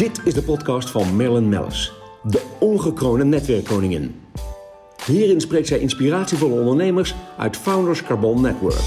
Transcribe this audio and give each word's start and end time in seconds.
Dit 0.00 0.20
is 0.24 0.34
de 0.34 0.42
podcast 0.42 0.90
van 0.90 1.16
Marilyn 1.16 1.48
Mellis, 1.48 1.92
de 2.22 2.42
ongekroonde 2.60 3.24
netwerkkoningin. 3.24 4.20
Hierin 5.06 5.40
spreekt 5.40 5.66
zij 5.66 5.78
inspiratievolle 5.78 6.60
ondernemers 6.60 7.14
uit 7.38 7.56
Founders 7.56 8.02
Carbon 8.02 8.40
Network. 8.40 8.80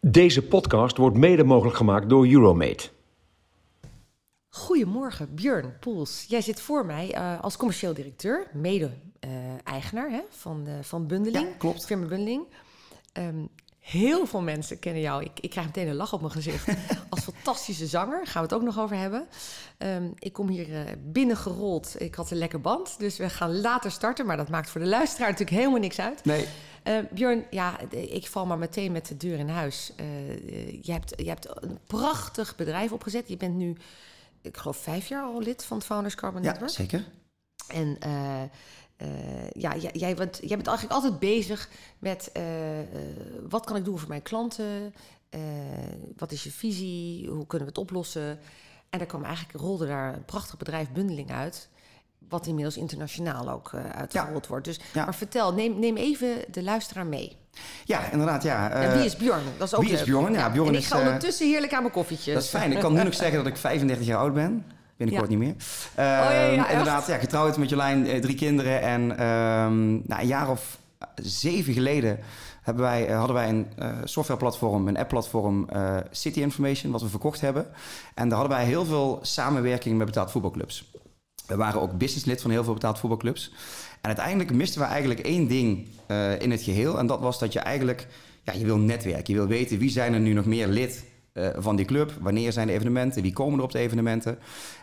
Deze 0.00 0.42
podcast 0.42 0.96
wordt 0.96 1.16
mede 1.16 1.44
mogelijk 1.44 1.76
gemaakt 1.76 2.08
door 2.08 2.26
Euromate. 2.26 2.88
Goedemorgen, 4.82 5.34
Björn 5.34 5.78
Poels. 5.80 6.24
Jij 6.28 6.40
zit 6.40 6.60
voor 6.60 6.86
mij 6.86 7.14
uh, 7.16 7.40
als 7.40 7.56
commercieel 7.56 7.94
directeur, 7.94 8.46
mede-eigenaar 8.52 10.10
uh, 10.10 10.18
van, 10.28 10.64
uh, 10.66 10.72
van 10.80 11.06
Bundeling. 11.06 11.48
Ja, 11.48 11.54
klopt. 11.58 11.86
Firma 11.86 12.06
Bundeling. 12.06 12.44
Um, 13.12 13.48
heel 13.78 14.26
veel 14.26 14.40
mensen 14.40 14.78
kennen 14.78 15.02
jou. 15.02 15.22
Ik, 15.22 15.40
ik 15.40 15.50
krijg 15.50 15.66
meteen 15.66 15.88
een 15.88 15.94
lach 15.94 16.12
op 16.12 16.20
mijn 16.20 16.32
gezicht. 16.32 16.68
als 17.10 17.20
fantastische 17.20 17.86
zanger, 17.86 18.26
gaan 18.26 18.42
we 18.42 18.48
het 18.48 18.56
ook 18.56 18.62
nog 18.62 18.78
over 18.78 18.96
hebben. 18.96 19.26
Um, 19.78 20.12
ik 20.18 20.32
kom 20.32 20.48
hier 20.48 20.98
binnengerold. 21.04 21.94
Ik 21.98 22.14
had 22.14 22.30
een 22.30 22.38
lekker 22.38 22.60
band, 22.60 22.98
dus 22.98 23.16
we 23.16 23.30
gaan 23.30 23.60
later 23.60 23.90
starten. 23.90 24.26
Maar 24.26 24.36
dat 24.36 24.48
maakt 24.48 24.70
voor 24.70 24.80
de 24.80 24.86
luisteraar 24.86 25.30
natuurlijk 25.30 25.56
helemaal 25.56 25.80
niks 25.80 26.00
uit. 26.00 26.24
Nee. 26.24 26.46
Uh, 26.88 26.98
Björn, 27.10 27.44
ja, 27.50 27.80
ik 27.90 28.26
val 28.26 28.46
maar 28.46 28.58
meteen 28.58 28.92
met 28.92 29.06
de 29.06 29.16
deur 29.16 29.38
in 29.38 29.48
huis. 29.48 29.92
Uh, 30.00 30.06
je, 30.82 30.92
hebt, 30.92 31.12
je 31.16 31.28
hebt 31.28 31.62
een 31.62 31.78
prachtig 31.86 32.56
bedrijf 32.56 32.92
opgezet. 32.92 33.28
Je 33.28 33.36
bent 33.36 33.54
nu, 33.54 33.76
ik 34.42 34.56
geloof, 34.56 34.76
vijf 34.76 35.08
jaar 35.08 35.24
al 35.24 35.40
lid 35.40 35.64
van 35.64 35.76
het 35.76 35.86
Founders 35.86 36.14
Carbon 36.14 36.42
Network. 36.42 36.70
Ja, 36.70 36.76
zeker. 36.76 37.04
En 37.66 37.98
uh, 38.06 38.42
ja, 39.52 39.76
jij, 39.76 39.90
jij, 39.92 40.14
bent, 40.14 40.38
jij 40.40 40.56
bent 40.56 40.66
eigenlijk 40.66 40.96
altijd 40.96 41.18
bezig 41.18 41.68
met 41.98 42.32
wat 43.48 43.64
kan 43.64 43.76
ik 43.76 43.84
doen 43.84 43.98
voor 43.98 44.08
mijn 44.08 44.22
klanten? 44.22 44.94
wat 46.16 46.32
is 46.32 46.42
je 46.42 46.50
visie? 46.50 47.28
Hoe 47.28 47.46
kunnen 47.46 47.68
we 47.68 47.74
het 47.74 47.82
oplossen? 47.82 48.38
En 48.90 48.98
daar 48.98 49.06
kwam 49.06 49.24
eigenlijk, 49.24 49.58
rolde 49.58 49.86
daar 49.86 50.14
een 50.14 50.24
prachtig 50.24 50.56
bedrijf 50.56 50.90
bundeling 50.90 51.30
uit 51.30 51.68
wat 52.28 52.46
inmiddels 52.46 52.76
internationaal 52.76 53.50
ook 53.50 53.72
uh, 53.72 53.90
uitgerold 53.90 54.42
ja. 54.42 54.48
wordt. 54.48 54.64
Dus, 54.64 54.80
ja. 54.92 55.04
Maar 55.04 55.14
vertel, 55.14 55.52
neem, 55.52 55.78
neem 55.78 55.96
even 55.96 56.44
de 56.50 56.62
luisteraar 56.62 57.06
mee. 57.06 57.36
Ja, 57.84 58.10
inderdaad, 58.10 58.42
ja. 58.42 58.70
En 58.70 58.96
wie 58.96 59.04
is 59.04 59.16
Bjorn? 59.16 59.42
Dat 59.56 59.66
is 59.66 59.74
ook 59.74 59.82
wie 59.82 59.92
is 59.92 60.04
Bjorn? 60.04 60.32
Ja, 60.32 60.50
Bjorn 60.50 60.68
en 60.68 60.74
is, 60.74 60.84
ik 60.84 60.92
ga 60.92 60.98
ondertussen 60.98 61.46
heerlijk 61.46 61.72
aan 61.72 61.82
mijn 61.82 61.94
koffietje. 61.94 62.32
Dat 62.32 62.42
is 62.42 62.48
fijn. 62.48 62.72
Ik 62.72 62.78
kan 62.78 62.92
nu 62.92 63.02
nog 63.02 63.14
zeggen 63.14 63.36
dat 63.36 63.46
ik 63.46 63.56
35 63.56 64.06
jaar 64.06 64.18
oud 64.18 64.34
ben. 64.34 64.64
Binnenkort 64.96 65.30
Ja. 65.30 65.36
niet 65.36 65.46
meer. 65.46 65.54
Oh, 65.96 66.30
ja, 66.30 66.30
ja, 66.32 66.68
inderdaad, 66.68 67.06
ja, 67.06 67.16
getrouwd 67.16 67.56
met 67.56 67.68
Jolijn, 67.68 68.06
eh, 68.06 68.20
drie 68.20 68.34
kinderen. 68.36 68.82
En 68.82 69.02
um, 69.26 70.02
nou, 70.06 70.20
een 70.20 70.26
jaar 70.26 70.50
of 70.50 70.78
zeven 71.14 71.72
geleden 71.72 72.18
hebben 72.62 72.82
wij, 72.84 73.06
hadden 73.06 73.36
wij 73.36 73.48
een 73.48 73.66
uh, 73.78 73.88
softwareplatform, 74.04 74.88
een 74.88 74.98
appplatform, 74.98 75.68
uh, 75.72 75.96
City 76.10 76.40
Information, 76.40 76.92
wat 76.92 77.02
we 77.02 77.08
verkocht 77.08 77.40
hebben. 77.40 77.66
En 78.14 78.28
daar 78.28 78.38
hadden 78.38 78.56
wij 78.56 78.66
heel 78.66 78.84
veel 78.84 79.18
samenwerking 79.22 79.96
met 79.96 80.06
betaald 80.06 80.30
voetbalclubs. 80.30 80.90
We 81.52 81.58
waren 81.58 81.80
ook 81.80 81.98
businesslid 81.98 82.40
van 82.40 82.50
heel 82.50 82.64
veel 82.64 82.72
betaald 82.72 82.98
voetbalclubs. 82.98 83.52
En 84.00 84.08
uiteindelijk 84.08 84.52
misten 84.54 84.80
we 84.80 84.86
eigenlijk 84.86 85.20
één 85.20 85.48
ding 85.48 85.86
uh, 86.08 86.40
in 86.40 86.50
het 86.50 86.62
geheel. 86.62 86.98
En 86.98 87.06
dat 87.06 87.20
was 87.20 87.38
dat 87.38 87.52
je 87.52 87.58
eigenlijk, 87.58 88.06
ja, 88.42 88.52
je 88.52 88.64
wil 88.64 88.78
netwerken. 88.78 89.34
Je 89.34 89.38
wil 89.38 89.48
weten 89.48 89.78
wie 89.78 89.90
zijn 89.90 90.14
er 90.14 90.20
nu 90.20 90.32
nog 90.32 90.44
meer 90.44 90.66
lid 90.66 91.04
uh, 91.34 91.48
van 91.56 91.76
die 91.76 91.86
club. 91.86 92.12
Wanneer 92.20 92.52
zijn 92.52 92.66
de 92.66 92.72
evenementen? 92.72 93.22
Wie 93.22 93.32
komen 93.32 93.58
er 93.58 93.64
op 93.64 93.72
de 93.72 93.78
evenementen? 93.78 94.38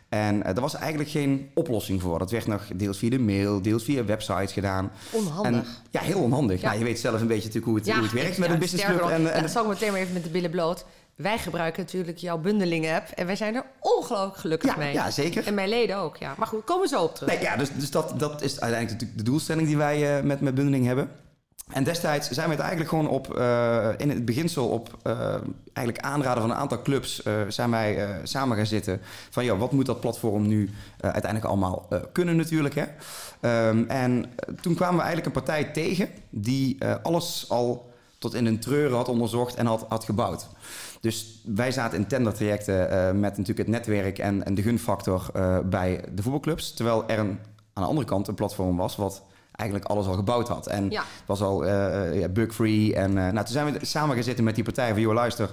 En 0.10 0.36
uh, 0.36 0.48
er 0.48 0.62
was 0.62 0.76
eigenlijk 0.76 1.10
geen 1.10 1.50
oplossing 1.54 2.02
voor. 2.02 2.20
Dat 2.20 2.32
werd 2.32 2.48
nog 2.48 2.68
deels 2.76 2.98
via 2.98 3.10
de 3.10 3.20
mail, 3.20 3.62
deels 3.62 3.84
via 3.84 4.06
websites 4.06 4.52
gedaan. 4.52 4.92
Onhandig. 5.12 5.62
En, 5.62 5.66
ja, 5.90 6.02
heel 6.02 6.20
onhandig. 6.20 6.62
Ja. 6.62 6.68
Nou, 6.68 6.80
je 6.80 6.86
weet 6.86 7.00
zelf 7.00 7.22
een 7.22 7.28
beetje 7.28 7.48
natuurlijk 7.48 7.66
hoe 7.66 7.76
het, 7.76 7.86
Ja, 7.86 7.94
hoe 7.94 8.04
het 8.04 8.14
werkt 8.14 8.32
ik- 8.32 8.38
met 8.38 8.48
ja, 8.48 8.54
een 8.54 8.60
businessclub. 8.60 9.02
En, 9.02 9.34
en, 9.34 9.42
dat 9.42 9.52
zal 9.52 9.64
ik 9.64 9.70
meteen 9.70 9.92
maar 9.92 10.00
even 10.00 10.14
met 10.14 10.24
de 10.24 10.30
billen 10.30 10.52
bloot. 10.52 10.86
Wij 11.22 11.38
gebruiken 11.38 11.84
natuurlijk 11.84 12.18
jouw 12.18 12.38
bundeling-app. 12.38 13.08
En 13.10 13.26
wij 13.26 13.36
zijn 13.36 13.56
er 13.56 13.64
ongelooflijk 13.80 14.38
gelukkig 14.38 14.70
ja, 14.70 14.78
mee. 14.78 14.94
ja, 14.94 15.12
zeker. 15.12 15.48
En 15.48 15.54
mijn 15.54 15.70
leden 15.70 15.98
ook, 15.98 16.18
ja. 16.18 16.34
Maar 16.38 16.48
goed, 16.48 16.64
komen 16.64 16.84
we 16.84 16.88
zo 16.90 17.04
op 17.04 17.16
terug. 17.16 17.34
Nee, 17.34 17.42
ja, 17.42 17.56
dus, 17.56 17.70
dus 17.72 17.92
dat, 17.92 18.14
dat 18.18 18.42
is 18.42 18.52
uiteindelijk 18.60 18.92
natuurlijk 18.92 19.18
de 19.18 19.24
doelstelling 19.24 19.68
die 19.68 19.78
wij 19.78 20.18
uh, 20.18 20.24
met, 20.24 20.42
met 20.42 20.56
bundeling 20.56 20.86
hebben. 20.86 21.12
En 21.72 21.84
destijds 21.84 22.30
zijn 22.30 22.46
we 22.46 22.52
het 22.52 22.62
eigenlijk 22.62 22.90
gewoon 22.90 23.10
op, 23.10 23.38
uh, 23.38 23.90
in 23.98 24.10
het 24.10 24.26
beginsel 24.26 24.68
op 24.68 24.98
uh, 25.04 25.36
eigenlijk 25.74 26.08
aanraden 26.08 26.42
van 26.42 26.52
een 26.52 26.58
aantal 26.58 26.82
clubs, 26.82 27.22
uh, 27.26 27.34
zijn 27.48 27.72
wij 27.72 28.20
samen 28.24 28.58
gaan 28.58 28.66
zitten. 28.66 29.02
Van 29.30 29.46
joh, 29.46 29.60
wat 29.60 29.72
moet 29.72 29.86
dat 29.86 30.00
platform 30.00 30.48
nu 30.48 30.70
uiteindelijk 31.00 31.46
allemaal 31.46 31.88
kunnen 32.12 32.36
natuurlijk. 32.36 32.76
Hè? 32.76 32.86
Um, 33.70 33.86
en 33.90 34.34
toen 34.62 34.76
kwamen 34.76 34.96
we 34.96 35.04
eigenlijk 35.04 35.26
een 35.26 35.44
partij 35.44 35.64
tegen 35.64 36.10
die 36.30 36.78
alles 37.02 37.46
al 37.50 37.92
tot 38.18 38.34
in 38.34 38.46
een 38.46 38.60
treuren 38.60 38.98
had 38.98 39.08
onderzocht 39.08 39.56
en 39.56 39.66
had, 39.66 39.86
had 39.90 40.04
gebouwd. 40.04 40.48
Dus 41.00 41.42
wij 41.46 41.72
zaten 41.72 41.98
in 41.98 42.08
tendertrajecten 42.08 42.92
uh, 42.92 43.12
met 43.20 43.38
natuurlijk 43.38 43.58
het 43.58 43.68
netwerk 43.68 44.18
en, 44.18 44.46
en 44.46 44.54
de 44.54 44.62
gunfactor 44.62 45.30
uh, 45.36 45.60
bij 45.60 46.04
de 46.14 46.22
voetbalclubs. 46.22 46.74
Terwijl 46.74 47.08
er 47.08 47.20
een, 47.20 47.40
aan 47.74 47.84
de 47.84 47.90
andere 47.90 48.08
kant 48.08 48.28
een 48.28 48.36
platform 48.36 48.78
was 48.78 48.96
wat 48.96 49.24
eigenlijk 49.52 49.90
alles 49.90 50.08
al 50.08 50.14
gebouwd 50.14 50.48
had. 50.48 50.68
En 50.68 50.90
Ja. 50.90 51.02
het 51.02 51.28
was 51.28 51.42
al 51.42 51.66
uh, 51.66 52.26
bug-free. 52.34 52.96
En 52.96 53.14
nou, 53.14 53.34
toen 53.34 53.48
zijn 53.48 53.74
we 53.74 53.86
samen 53.86 54.16
gaan 54.16 54.24
zitten 54.24 54.44
met 54.44 54.56
die 54.56 54.64
partij 54.64 54.92
van... 54.92 55.02
joh, 55.02 55.14
luister, 55.14 55.50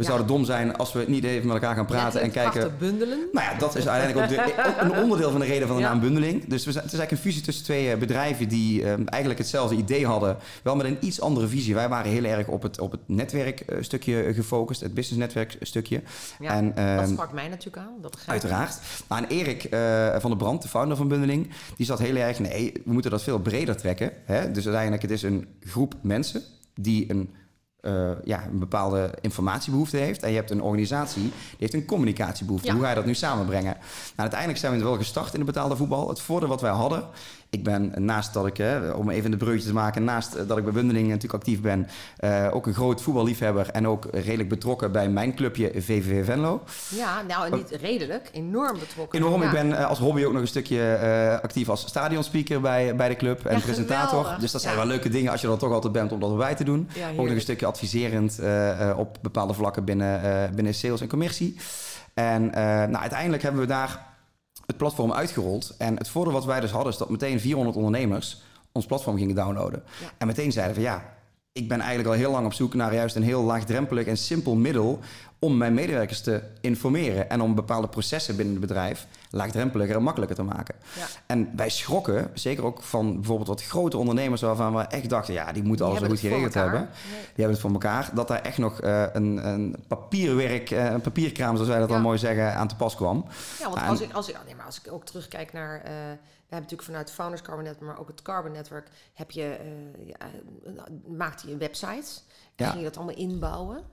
we 0.00 0.06
Ja. 0.06 0.12
zouden 0.12 0.36
dom 0.36 0.44
zijn 0.44 0.76
als 0.76 0.92
we 0.92 1.04
niet 1.06 1.24
even 1.24 1.46
met 1.46 1.54
elkaar 1.56 1.74
gaan 1.74 1.86
praten 1.86 2.20
en 2.20 2.30
kijken... 2.30 2.74
bundelen. 2.78 3.18
Nou 3.32 3.46
ja, 3.52 3.58
dat 3.58 3.76
is 3.76 3.88
uiteindelijk 3.88 4.32
ook, 4.32 4.46
de, 4.46 4.54
ook 4.68 4.80
een 4.90 5.02
onderdeel 5.02 5.30
van 5.30 5.40
de 5.40 5.46
reden 5.46 5.66
van 5.66 5.76
de 5.76 5.82
Ja. 5.82 5.88
naam 5.88 6.00
bundeling. 6.00 6.44
Dus 6.48 6.64
we 6.64 6.72
zijn, 6.72 6.84
het 6.84 6.92
is 6.92 6.98
eigenlijk 6.98 7.10
een 7.10 7.30
fusie 7.30 7.42
tussen 7.42 7.64
twee 7.64 7.90
eh, 7.92 7.98
bedrijven 7.98 8.48
die 8.48 8.82
eh, 8.82 8.88
eigenlijk 8.88 9.38
hetzelfde 9.38 9.76
idee 9.76 10.06
hadden. 10.06 10.36
Wel 10.62 10.76
met 10.76 10.86
een 10.86 10.96
iets 11.00 11.20
andere 11.20 11.48
visie. 11.48 11.74
Wij 11.74 11.88
waren 11.88 12.10
heel 12.10 12.24
erg 12.24 12.46
op 12.46 12.62
het, 12.62 12.80
op 12.80 12.90
het 12.90 13.00
netwerkstukje 13.06 14.32
gefocust, 14.34 14.80
het 14.80 14.94
business-netwerkstukje. 14.94 16.02
Ja, 16.40 16.50
En, 16.54 16.66
dat 16.68 16.76
ehm, 16.76 17.08
sprak 17.12 17.32
mij 17.32 17.48
natuurlijk 17.48 17.76
aan. 17.86 17.94
Dat. 18.00 18.18
Uiteraard. 18.26 18.78
Maar 19.08 19.24
Erik 19.28 19.64
eh, 19.64 20.16
van 20.18 20.30
der 20.30 20.38
Brand, 20.38 20.62
de 20.62 20.68
founder 20.68 20.96
van 20.96 21.08
Bundeling, 21.08 21.50
die 21.76 21.86
zat 21.86 21.98
heel 21.98 22.16
erg, 22.16 22.38
nee, 22.38 22.72
we 22.84 22.92
moeten 22.92 23.10
dat 23.10 23.22
veel 23.22 23.38
breder 23.38 23.76
trekken. 23.76 24.12
Hè? 24.24 24.50
Dus 24.50 24.64
uiteindelijk, 24.64 25.02
het 25.02 25.10
is 25.10 25.22
een 25.22 25.48
groep 25.60 25.94
mensen 26.02 26.42
die 26.74 27.10
een, 27.10 27.30
eh, 27.80 28.10
ja, 28.24 28.44
een 28.44 28.58
bepaalde 28.58 29.10
informatiebehoefte 29.20 29.96
heeft. 29.96 30.22
En 30.22 30.30
je 30.30 30.36
hebt 30.36 30.50
een 30.50 30.62
organisatie 30.62 31.22
die 31.22 31.32
heeft 31.58 31.74
een 31.74 31.84
communicatiebehoefte. 31.84 32.66
Ja. 32.66 32.74
Hoe 32.74 32.82
ga 32.82 32.88
je 32.88 32.94
dat 32.94 33.04
nu 33.04 33.14
samenbrengen? 33.14 33.76
Nou, 33.80 34.14
uiteindelijk 34.16 34.60
zijn 34.60 34.78
we 34.78 34.84
wel 34.84 34.96
gestart 34.96 35.32
in 35.32 35.38
de 35.38 35.46
betaalde 35.46 35.76
voetbal. 35.76 36.08
Het 36.08 36.20
voordeel 36.20 36.48
wat 36.48 36.60
wij 36.60 36.70
hadden, 36.70 37.04
ik 37.50 37.64
ben 37.64 37.92
naast 37.96 38.32
dat 38.34 38.46
ik, 38.46 38.56
hè, 38.56 38.90
om 38.90 39.10
even 39.10 39.30
de 39.30 39.36
breukje 39.36 39.66
te 39.66 39.72
maken, 39.72 40.04
naast 40.04 40.48
dat 40.48 40.58
ik 40.58 40.64
bij 40.64 40.72
Bundeling 40.72 41.06
natuurlijk 41.06 41.34
actief 41.34 41.60
ben, 41.60 41.86
eh, 42.16 42.48
ook 42.52 42.66
een 42.66 42.74
groot 42.74 43.02
voetballiefhebber 43.02 43.68
en 43.70 43.86
ook 43.86 44.06
redelijk 44.12 44.48
betrokken 44.48 44.92
bij 44.92 45.08
mijn 45.08 45.34
clubje 45.34 45.70
VVV 45.74 46.24
Venlo. 46.24 46.62
Ja, 46.88 47.22
nou, 47.22 47.56
niet 47.56 47.70
redelijk. 47.80 48.28
Enorm 48.32 48.78
betrokken. 48.78 49.18
Enorm. 49.18 49.40
Ja. 49.40 49.46
Ik 49.46 49.52
ben 49.52 49.78
eh, 49.78 49.86
als 49.88 49.98
hobby 49.98 50.24
ook 50.24 50.32
nog 50.32 50.40
een 50.40 50.48
stukje 50.48 50.92
eh, 50.94 51.32
actief 51.42 51.68
als 51.68 51.80
stadionspeaker 51.86 52.60
bij, 52.60 52.96
bij 52.96 53.08
de 53.08 53.16
club 53.16 53.44
en 53.44 53.56
Ja, 53.56 53.60
presentator. 53.62 54.18
geweldig. 54.18 54.38
Dus 54.40 54.50
dat 54.52 54.60
zijn 54.60 54.74
Ja. 54.74 54.80
wel 54.80 54.88
leuke 54.88 55.08
dingen 55.08 55.32
als 55.32 55.40
je 55.40 55.48
er 55.50 55.58
toch 55.58 55.72
altijd 55.72 55.92
bent 55.92 56.12
om 56.12 56.20
dat 56.20 56.30
erbij 56.30 56.54
te 56.54 56.64
doen. 56.64 56.88
Ook 57.10 57.16
nog 57.26 57.34
een 57.34 57.40
stukje 57.40 57.66
adviserend 57.66 58.40
op 58.96 59.18
bepaalde 59.22 59.54
vlakken 59.54 59.84
binnen, 59.84 60.20
binnen 60.54 60.74
sales 60.74 61.00
en 61.00 61.08
commercie. 61.08 61.56
En 62.14 62.50
nou, 62.90 62.94
uiteindelijk 62.96 63.42
hebben 63.42 63.60
we 63.60 63.66
daar 63.66 64.08
het 64.70 64.78
platform 64.78 65.12
uitgerold. 65.12 65.74
En 65.78 65.96
het 65.96 66.08
voordeel 66.08 66.32
wat 66.32 66.44
wij 66.44 66.60
dus 66.60 66.70
hadden 66.70 66.92
is 66.92 66.98
dat 66.98 67.10
meteen 67.10 67.40
400 67.40 67.76
ondernemers 67.76 68.42
ons 68.72 68.86
platform 68.86 69.16
gingen 69.16 69.34
downloaden. 69.34 69.82
Ja. 70.00 70.10
En 70.18 70.26
meteen 70.26 70.52
zeiden 70.52 70.74
van 70.74 70.84
ja, 70.84 71.14
ik 71.52 71.68
ben 71.68 71.78
eigenlijk 71.80 72.08
al 72.08 72.14
heel 72.14 72.30
lang 72.30 72.46
op 72.46 72.52
zoek 72.52 72.74
naar 72.74 72.94
juist 72.94 73.16
een 73.16 73.22
heel 73.22 73.42
laagdrempelig 73.42 74.06
en 74.06 74.16
simpel 74.16 74.54
middel 74.54 74.98
om 75.38 75.56
mijn 75.56 75.74
medewerkers 75.74 76.20
te 76.20 76.42
informeren 76.60 77.30
en 77.30 77.40
om 77.40 77.54
bepaalde 77.54 77.88
processen 77.88 78.36
binnen 78.36 78.54
het 78.54 78.66
bedrijf 78.66 79.06
laagdrempeliger 79.30 79.96
en 79.96 80.02
makkelijker 80.02 80.36
te 80.36 80.42
maken. 80.42 80.74
Ja. 80.96 81.04
En 81.26 81.50
wij 81.56 81.68
schrokken, 81.70 82.30
zeker 82.34 82.64
ook 82.64 82.82
van 82.82 83.14
bijvoorbeeld 83.14 83.48
wat 83.48 83.62
grote 83.62 83.96
ondernemers 83.96 84.40
waarvan 84.40 84.74
we 84.76 84.82
echt 84.82 85.08
dachten, 85.08 85.34
ja, 85.34 85.52
die 85.52 85.62
moeten 85.62 85.86
Die 85.86 85.94
alles 85.94 86.08
zo 86.08 86.14
goed 86.14 86.20
geregeld 86.24 86.54
hebben. 86.54 86.80
Nee. 86.80 86.88
Die 87.10 87.20
hebben 87.44 87.52
het 87.52 87.60
voor 87.60 87.70
elkaar. 87.72 88.10
Dat 88.14 88.28
daar 88.28 88.40
echt 88.42 88.58
nog 88.58 88.80
eh, 88.80 89.02
een, 89.12 89.46
een 89.48 89.76
papierwerk, 89.88 90.70
eh, 90.70 90.84
een 90.84 91.00
papierkraam, 91.00 91.54
zoals 91.54 91.68
wij 91.70 91.78
dat 91.78 91.88
Ja. 91.88 91.94
dan 91.94 92.02
mooi 92.04 92.18
zeggen, 92.18 92.54
aan 92.54 92.68
te 92.68 92.76
pas 92.76 92.96
kwam. 92.96 93.24
Ja, 93.58 93.70
want 93.70 93.82
als 93.88 94.00
en- 94.00 94.08
ik, 94.08 94.12
als, 94.12 94.28
ik, 94.28 94.36
nee, 94.46 94.54
maar 94.54 94.66
als 94.66 94.80
ik 94.84 94.92
ook 94.92 95.04
terugkijk 95.04 95.52
naar... 95.52 95.82
eh, 95.84 95.92
hebben 96.56 96.60
natuurlijk 96.70 96.82
vanuit 96.88 97.10
Founders 97.10 97.42
Carbon 97.42 97.64
Network, 97.64 97.86
maar 97.86 97.98
ook 97.98 98.08
het 98.08 98.22
Carbon 98.22 98.52
Network... 98.52 98.88
heb 99.14 99.30
je, 99.30 99.42
eh, 99.44 100.06
ja, 100.06 100.16
eh, 100.64 100.82
maakte 101.16 101.46
je 101.46 101.52
een 101.52 101.58
website. 101.58 102.20
En 102.56 102.64
Ja. 102.64 102.66
ging 102.66 102.78
je 102.78 102.84
dat 102.88 102.96
allemaal 102.96 103.16
inbouwen. 103.16 103.84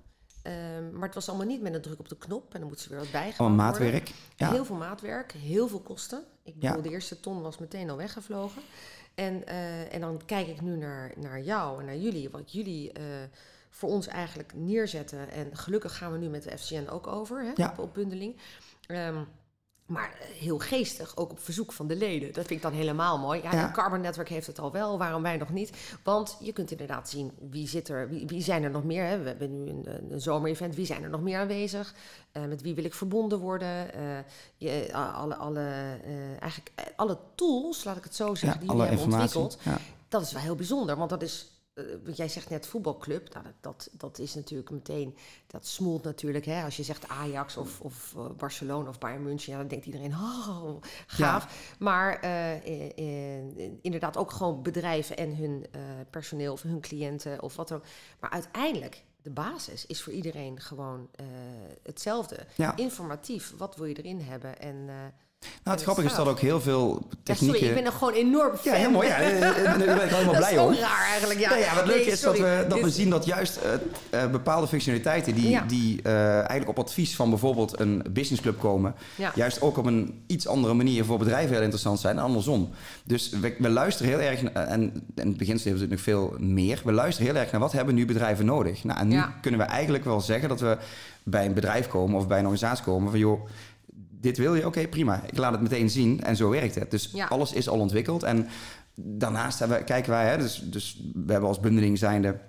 Ehm, 0.42 0.92
maar 0.94 1.06
het 1.06 1.14
was 1.16 1.30
allemaal 1.30 1.48
niet 1.48 1.62
met 1.62 1.74
een 1.74 1.82
druk 1.82 2.00
op 2.00 2.10
de 2.10 2.18
knop. 2.18 2.54
En 2.54 2.60
dan 2.60 2.70
moet 2.70 2.80
ze 2.80 2.90
weer 2.90 2.98
wat 3.00 3.12
bijgehouden 3.12 3.46
Allemaal 3.46 3.66
maatwerk. 3.66 4.12
Ja. 4.36 4.52
Heel 4.52 4.66
veel 4.66 4.76
maatwerk, 4.76 5.32
heel 5.32 5.68
veel 5.68 5.80
kosten. 5.82 6.24
Ik 6.44 6.54
Ja. 6.60 6.68
bedoel, 6.70 6.84
de 6.84 6.90
eerste 6.90 7.20
ton 7.20 7.42
was 7.42 7.58
meteen 7.58 7.90
al 7.90 7.98
weggevlogen. 7.98 8.62
En, 9.16 9.48
eh, 9.48 9.94
en 9.94 10.02
dan 10.02 10.22
kijk 10.26 10.48
ik 10.48 10.62
nu 10.62 10.76
naar, 10.78 11.12
naar 11.18 11.42
jou 11.42 11.80
en 11.80 11.86
naar 11.86 11.98
jullie, 11.98 12.30
wat 12.30 12.52
jullie 12.52 12.92
voor 13.70 13.90
ons 13.90 14.08
eigenlijk 14.08 14.54
neerzetten. 14.56 15.30
En 15.32 15.58
gelukkig 15.58 15.98
gaan 15.98 16.12
we 16.12 16.18
nu 16.18 16.28
met 16.30 16.44
de 16.44 16.58
FCN 16.58 16.88
ook 16.90 17.08
over, 17.08 17.44
hè, 17.44 17.52
Ja. 17.56 17.70
op, 17.70 17.80
op 17.80 17.94
bundeling. 17.94 18.36
Ehm, 18.88 19.24
Maar 19.88 20.16
eh, 20.20 20.28
heel 20.40 20.58
geestig, 20.58 21.18
ook 21.18 21.32
op 21.32 21.40
verzoek 21.40 21.72
van 21.74 21.88
de 21.88 21.96
leden. 21.96 22.28
Dat 22.28 22.46
vind 22.46 22.50
ik 22.50 22.62
dan 22.62 22.74
helemaal 22.74 23.18
mooi. 23.18 23.42
Ja, 23.44 23.52
Ja. 23.52 23.58
het 23.58 23.72
Carbon 23.72 24.02
Network 24.02 24.30
heeft 24.30 24.48
het 24.48 24.60
al 24.60 24.72
wel, 24.72 24.98
waarom 24.98 25.22
wij 25.22 25.38
nog 25.38 25.50
niet? 25.50 25.72
Want 26.04 26.38
je 26.40 26.54
kunt 26.54 26.72
inderdaad 26.72 27.10
zien 27.10 27.32
wie 27.50 27.68
zit 27.68 27.90
er, 27.90 28.10
wie, 28.10 28.26
wie 28.28 28.42
zijn 28.42 28.64
er 28.64 28.70
nog 28.72 28.84
meer. 28.84 29.06
Hè? 29.06 29.18
We 29.22 29.28
hebben 29.28 29.64
nu 29.64 29.70
een, 29.70 30.22
zomerevent, 30.22 30.76
wie 30.76 30.86
zijn 30.86 31.04
er 31.04 31.10
nog 31.10 31.22
meer 31.22 31.40
aanwezig? 31.40 31.94
Eh, 32.32 32.44
met 32.46 32.62
wie 32.62 32.76
wil 32.76 32.84
ik 32.84 32.94
verbonden 32.94 33.40
worden? 33.40 33.94
Eh, 33.94 34.02
je, 34.58 34.90
alle, 34.94 35.36
alle, 35.36 35.98
eigenlijk 36.40 36.72
alle 36.96 37.18
tools, 37.36 37.84
laat 37.84 37.98
ik 37.98 38.04
het 38.04 38.16
zo 38.16 38.36
zeggen, 38.36 38.48
Ja, 38.50 38.58
die 38.60 38.68
jullie 38.76 38.86
hebben 38.96 39.14
ontwikkeld. 39.14 39.58
Dat 40.10 40.22
is 40.22 40.32
wel 40.32 40.42
heel 40.42 40.56
bijzonder, 40.56 40.96
want 40.96 41.10
dat 41.10 41.22
is. 41.22 41.52
Eh, 41.78 41.84
want 42.04 42.18
jij 42.18 42.30
zegt 42.30 42.50
net 42.50 42.68
voetbalclub. 42.68 43.34
Nou, 43.34 43.46
dat, 43.46 43.54
dat, 43.62 43.90
dat 43.92 44.20
is 44.20 44.36
natuurlijk 44.36 44.70
meteen. 44.70 45.16
Dat 45.48 45.66
smoelt 45.68 46.04
natuurlijk. 46.04 46.46
Hè? 46.46 46.64
Als 46.64 46.78
je 46.78 46.84
zegt 46.84 47.08
Ajax 47.08 47.58
of, 47.58 47.82
of 47.82 48.14
eh, 48.16 48.30
Barcelona 48.38 48.90
of 48.90 48.98
Bayern 48.98 49.24
München. 49.24 49.52
Ja, 49.52 49.58
dan 49.58 49.68
denkt 49.68 49.86
iedereen. 49.86 50.16
Oh, 50.48 50.82
gaaf. 51.08 51.76
Maar 51.80 52.20
eh, 52.20 53.78
inderdaad 53.82 54.18
ook 54.18 54.32
gewoon 54.32 54.64
bedrijven 54.64 55.18
en 55.18 55.36
hun 55.36 55.66
personeel 56.10 56.54
of 56.54 56.62
hun 56.62 56.82
cliënten 56.82 57.42
of 57.42 57.56
wat 57.56 57.68
dan. 57.68 57.84
Maar 58.20 58.30
uiteindelijk. 58.30 59.04
De 59.22 59.34
basis 59.34 59.86
is 59.86 60.02
voor 60.02 60.14
iedereen 60.14 60.60
gewoon 60.60 61.10
hetzelfde. 61.84 62.46
Ja. 62.56 62.76
Informatief, 62.76 63.54
wat 63.58 63.76
wil 63.76 63.86
je 63.86 63.94
erin 63.94 64.20
hebben? 64.22 64.60
En, 64.60 64.90
Nou, 65.42 65.76
het 65.80 65.82
grappige 65.86 66.08
is 66.08 66.16
dat 66.16 66.28
ook 66.28 66.40
heel 66.40 66.62
veel 66.62 67.02
ja, 67.10 67.16
technieken... 67.24 67.58
sorry, 67.60 67.70
ik 67.78 67.84
ben 67.84 67.92
er 67.92 67.98
gewoon 67.98 68.14
enorm 68.14 68.56
fan. 68.56 68.74
Ja, 68.74 68.78
heel 68.80 68.92
mooi. 68.92 69.08
Ja, 69.08 69.18
daar 69.20 69.78
ben 69.78 70.04
ik 70.04 70.10
helemaal 70.10 70.24
dat 70.34 70.36
blij 70.38 70.52
is 70.52 70.58
zo 70.58 70.66
om. 70.66 70.74
raar 70.74 71.08
eigenlijk. 71.10 71.40
Ja, 71.40 71.50
Ja, 71.50 71.58
ja, 71.66 71.76
wat 71.76 71.86
leuk 71.86 71.96
Nee, 71.96 72.06
is 72.06 72.22
dat, 72.22 72.38
we, 72.38 72.66
dat 72.70 72.78
we 72.78 72.84
Dit- 72.86 72.94
zien 72.94 73.10
dat 73.10 73.26
juist 73.26 73.58
eh, 73.58 74.24
eh, 74.24 74.32
bepaalde 74.32 74.68
functionaliteiten 74.68 75.36
die, 75.36 75.50
Ja. 75.50 75.64
die 75.68 76.02
eh, 76.02 76.34
eigenlijk 76.36 76.70
op 76.70 76.80
advies 76.80 77.16
van 77.16 77.30
bijvoorbeeld 77.30 77.80
een 77.80 78.04
businessclub 78.10 78.60
komen, 78.60 78.96
juist 79.36 79.62
ook 79.62 79.78
op 79.78 79.86
een 79.86 80.24
iets 80.28 80.48
andere 80.48 80.74
manier 80.74 81.06
voor 81.06 81.18
bedrijven 81.18 81.52
heel 81.52 81.62
interessant 81.62 82.00
zijn 82.00 82.18
en 82.18 82.24
andersom. 82.24 82.70
Dus 83.04 83.30
we, 83.30 83.56
we 83.60 83.70
luisteren 83.70 84.12
heel 84.12 84.22
erg, 84.30 84.44
en 84.44 84.82
in 85.16 85.28
het 85.28 85.38
begin 85.38 85.56
hebben 85.56 85.64
we 85.64 85.70
natuurlijk 85.72 86.02
veel 86.02 86.36
meer, 86.40 86.82
we 86.86 86.92
luisteren 86.92 87.32
heel 87.32 87.42
erg 87.42 87.52
naar 87.52 87.62
wat 87.62 87.72
hebben 87.72 87.96
nu 87.96 88.06
bedrijven 88.06 88.46
nodig. 88.46 88.84
Nou, 88.84 89.00
en 89.00 89.08
nu 89.08 89.22
kunnen 89.42 89.60
we 89.60 89.66
eigenlijk 89.66 90.04
wel 90.06 90.22
zeggen 90.22 90.50
dat 90.50 90.60
we 90.60 90.78
bij 91.24 91.46
een 91.46 91.54
bedrijf 91.54 91.88
komen 91.88 92.18
of 92.20 92.28
bij 92.28 92.38
een 92.40 92.46
organisatie 92.48 92.84
komen 92.84 93.10
van 93.10 93.20
joh, 93.20 93.48
dit 94.20 94.38
wil 94.38 94.56
je, 94.56 94.66
oké 94.66 94.88
prima, 94.88 95.24
ik 95.32 95.38
laat 95.38 95.52
het 95.52 95.62
meteen 95.62 95.90
zien 95.90 96.24
en 96.24 96.36
zo 96.36 96.50
werkt 96.50 96.76
het. 96.76 96.92
Dus 96.92 97.10
Ja. 97.14 97.26
alles 97.26 97.54
is 97.54 97.70
al 97.70 97.80
ontwikkeld 97.80 98.24
en 98.24 98.48
daarnaast 98.96 99.60
hebben, 99.60 99.84
kijken 99.84 100.12
wij, 100.12 100.28
hè, 100.30 100.38
dus, 100.38 100.58
dus 100.66 101.02
we 101.14 101.32
hebben 101.32 101.50
als 101.50 101.60
bundeling 101.60 101.98
zijnde 101.98 102.40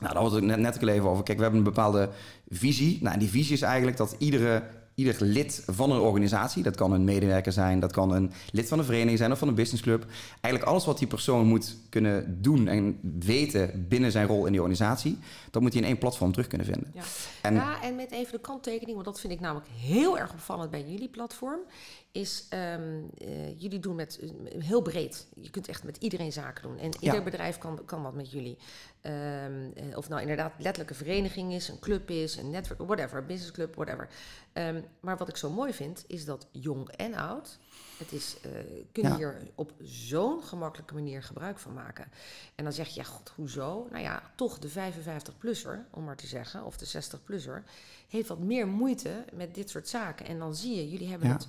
nou, 0.00 0.14
daar 0.14 0.22
had 0.22 0.36
ik 0.36 0.42
net, 0.42 0.58
net 0.58 0.82
even 0.82 1.08
over. 1.08 1.24
Kijk, 1.24 1.36
we 1.36 1.42
hebben 1.42 1.60
een 1.60 1.72
bepaalde 1.72 2.08
visie. 2.48 2.98
Nou, 3.02 3.14
en 3.14 3.20
die 3.20 3.28
visie 3.28 3.52
is 3.52 3.62
eigenlijk 3.62 3.96
dat 3.96 4.14
iedere, 4.18 4.62
ieder 5.00 5.16
lid 5.24 5.62
van 5.66 5.90
een 5.90 6.00
organisatie, 6.00 6.62
dat 6.62 6.76
kan 6.76 6.92
een 6.92 7.04
medewerker 7.04 7.52
zijn, 7.52 7.80
dat 7.80 7.92
kan 7.92 8.12
een 8.12 8.32
lid 8.52 8.68
van 8.68 8.78
een 8.78 8.84
vereniging 8.84 9.18
zijn 9.18 9.32
of 9.32 9.38
van 9.38 9.48
een 9.48 9.54
businessclub, 9.54 10.06
eigenlijk 10.40 10.64
alles 10.64 10.84
wat 10.84 10.98
die 10.98 11.08
persoon 11.08 11.46
moet 11.46 11.76
kunnen 11.88 12.42
doen 12.42 12.68
en 12.68 12.98
weten 13.18 13.86
binnen 13.88 14.12
zijn 14.12 14.26
rol 14.26 14.46
in 14.46 14.52
die 14.52 14.60
organisatie, 14.60 15.18
dat 15.50 15.62
moet 15.62 15.72
hij 15.72 15.82
in 15.82 15.88
één 15.88 15.98
platform 15.98 16.32
terug 16.32 16.46
kunnen 16.46 16.66
vinden. 16.66 16.90
Ja. 16.94 17.02
En 17.42 17.54
ja, 17.54 17.82
en 17.82 17.96
met 17.96 18.10
even 18.10 18.32
de 18.32 18.40
kanttekening, 18.40 18.92
want 18.94 19.04
dat 19.04 19.20
vind 19.20 19.32
ik 19.32 19.40
namelijk 19.40 19.68
heel 19.76 20.18
erg 20.18 20.32
opvallend 20.32 20.70
bij 20.70 20.84
jullie 20.88 21.08
platform, 21.08 21.60
is 22.12 22.46
eh, 22.48 22.74
jullie 23.56 23.78
doen 23.78 23.94
met 23.94 24.20
heel 24.58 24.82
breed. 24.82 25.26
Je 25.40 25.50
kunt 25.50 25.68
echt 25.68 25.84
met 25.84 25.96
iedereen 25.96 26.32
zaken 26.32 26.62
doen. 26.62 26.78
En 26.78 26.90
ieder 27.00 27.18
Ja. 27.18 27.22
bedrijf 27.22 27.58
kan, 27.58 27.80
kan 27.84 28.02
wat 28.02 28.14
met 28.14 28.30
jullie. 28.30 28.58
Ehm, 29.00 29.70
eh, 29.74 29.96
of 29.96 30.08
nou 30.08 30.20
inderdaad 30.20 30.52
letterlijk 30.58 30.90
een 30.90 30.96
vereniging 30.96 31.52
is, 31.52 31.68
een 31.68 31.78
club 31.78 32.10
is, 32.10 32.36
een 32.36 32.50
netwerk, 32.50 32.80
whatever, 32.80 33.18
een 33.18 33.26
businessclub, 33.26 33.74
whatever. 33.74 34.08
Ehm, 34.52 34.82
maar 35.00 35.16
wat 35.16 35.28
ik 35.28 35.36
zo 35.36 35.50
mooi 35.50 35.72
vind, 35.72 36.04
is 36.06 36.24
dat 36.24 36.46
jong 36.50 36.88
en 36.88 37.14
oud. 37.14 37.58
Het 37.98 38.12
is, 38.12 38.36
eh 38.42 38.50
kunnen 38.92 39.12
Ja. 39.12 39.16
hier 39.18 39.36
op 39.54 39.72
zo'n 39.82 40.42
gemakkelijke 40.42 40.94
manier 40.94 41.22
gebruik 41.22 41.58
van 41.58 41.72
maken. 41.74 42.06
En 42.54 42.64
dan 42.64 42.72
zeg 42.72 42.88
je, 42.88 43.00
ja, 43.00 43.06
god, 43.06 43.32
hoezo? 43.36 43.86
Nou 43.90 44.02
ja, 44.02 44.22
toch 44.34 44.58
de 44.58 44.68
55-plusser, 44.68 45.86
om 45.90 46.04
maar 46.04 46.16
te 46.16 46.26
zeggen, 46.26 46.64
of 46.64 46.76
de 46.76 46.86
60-plusser, 46.86 47.64
heeft 48.08 48.28
wat 48.28 48.38
meer 48.38 48.66
moeite 48.68 49.24
met 49.32 49.54
dit 49.54 49.70
soort 49.70 49.88
zaken. 49.88 50.26
En 50.26 50.38
dan 50.38 50.54
zie 50.54 50.76
je, 50.76 50.90
jullie 50.90 51.08
hebben 51.08 51.28
Ja. 51.28 51.34
het 51.34 51.46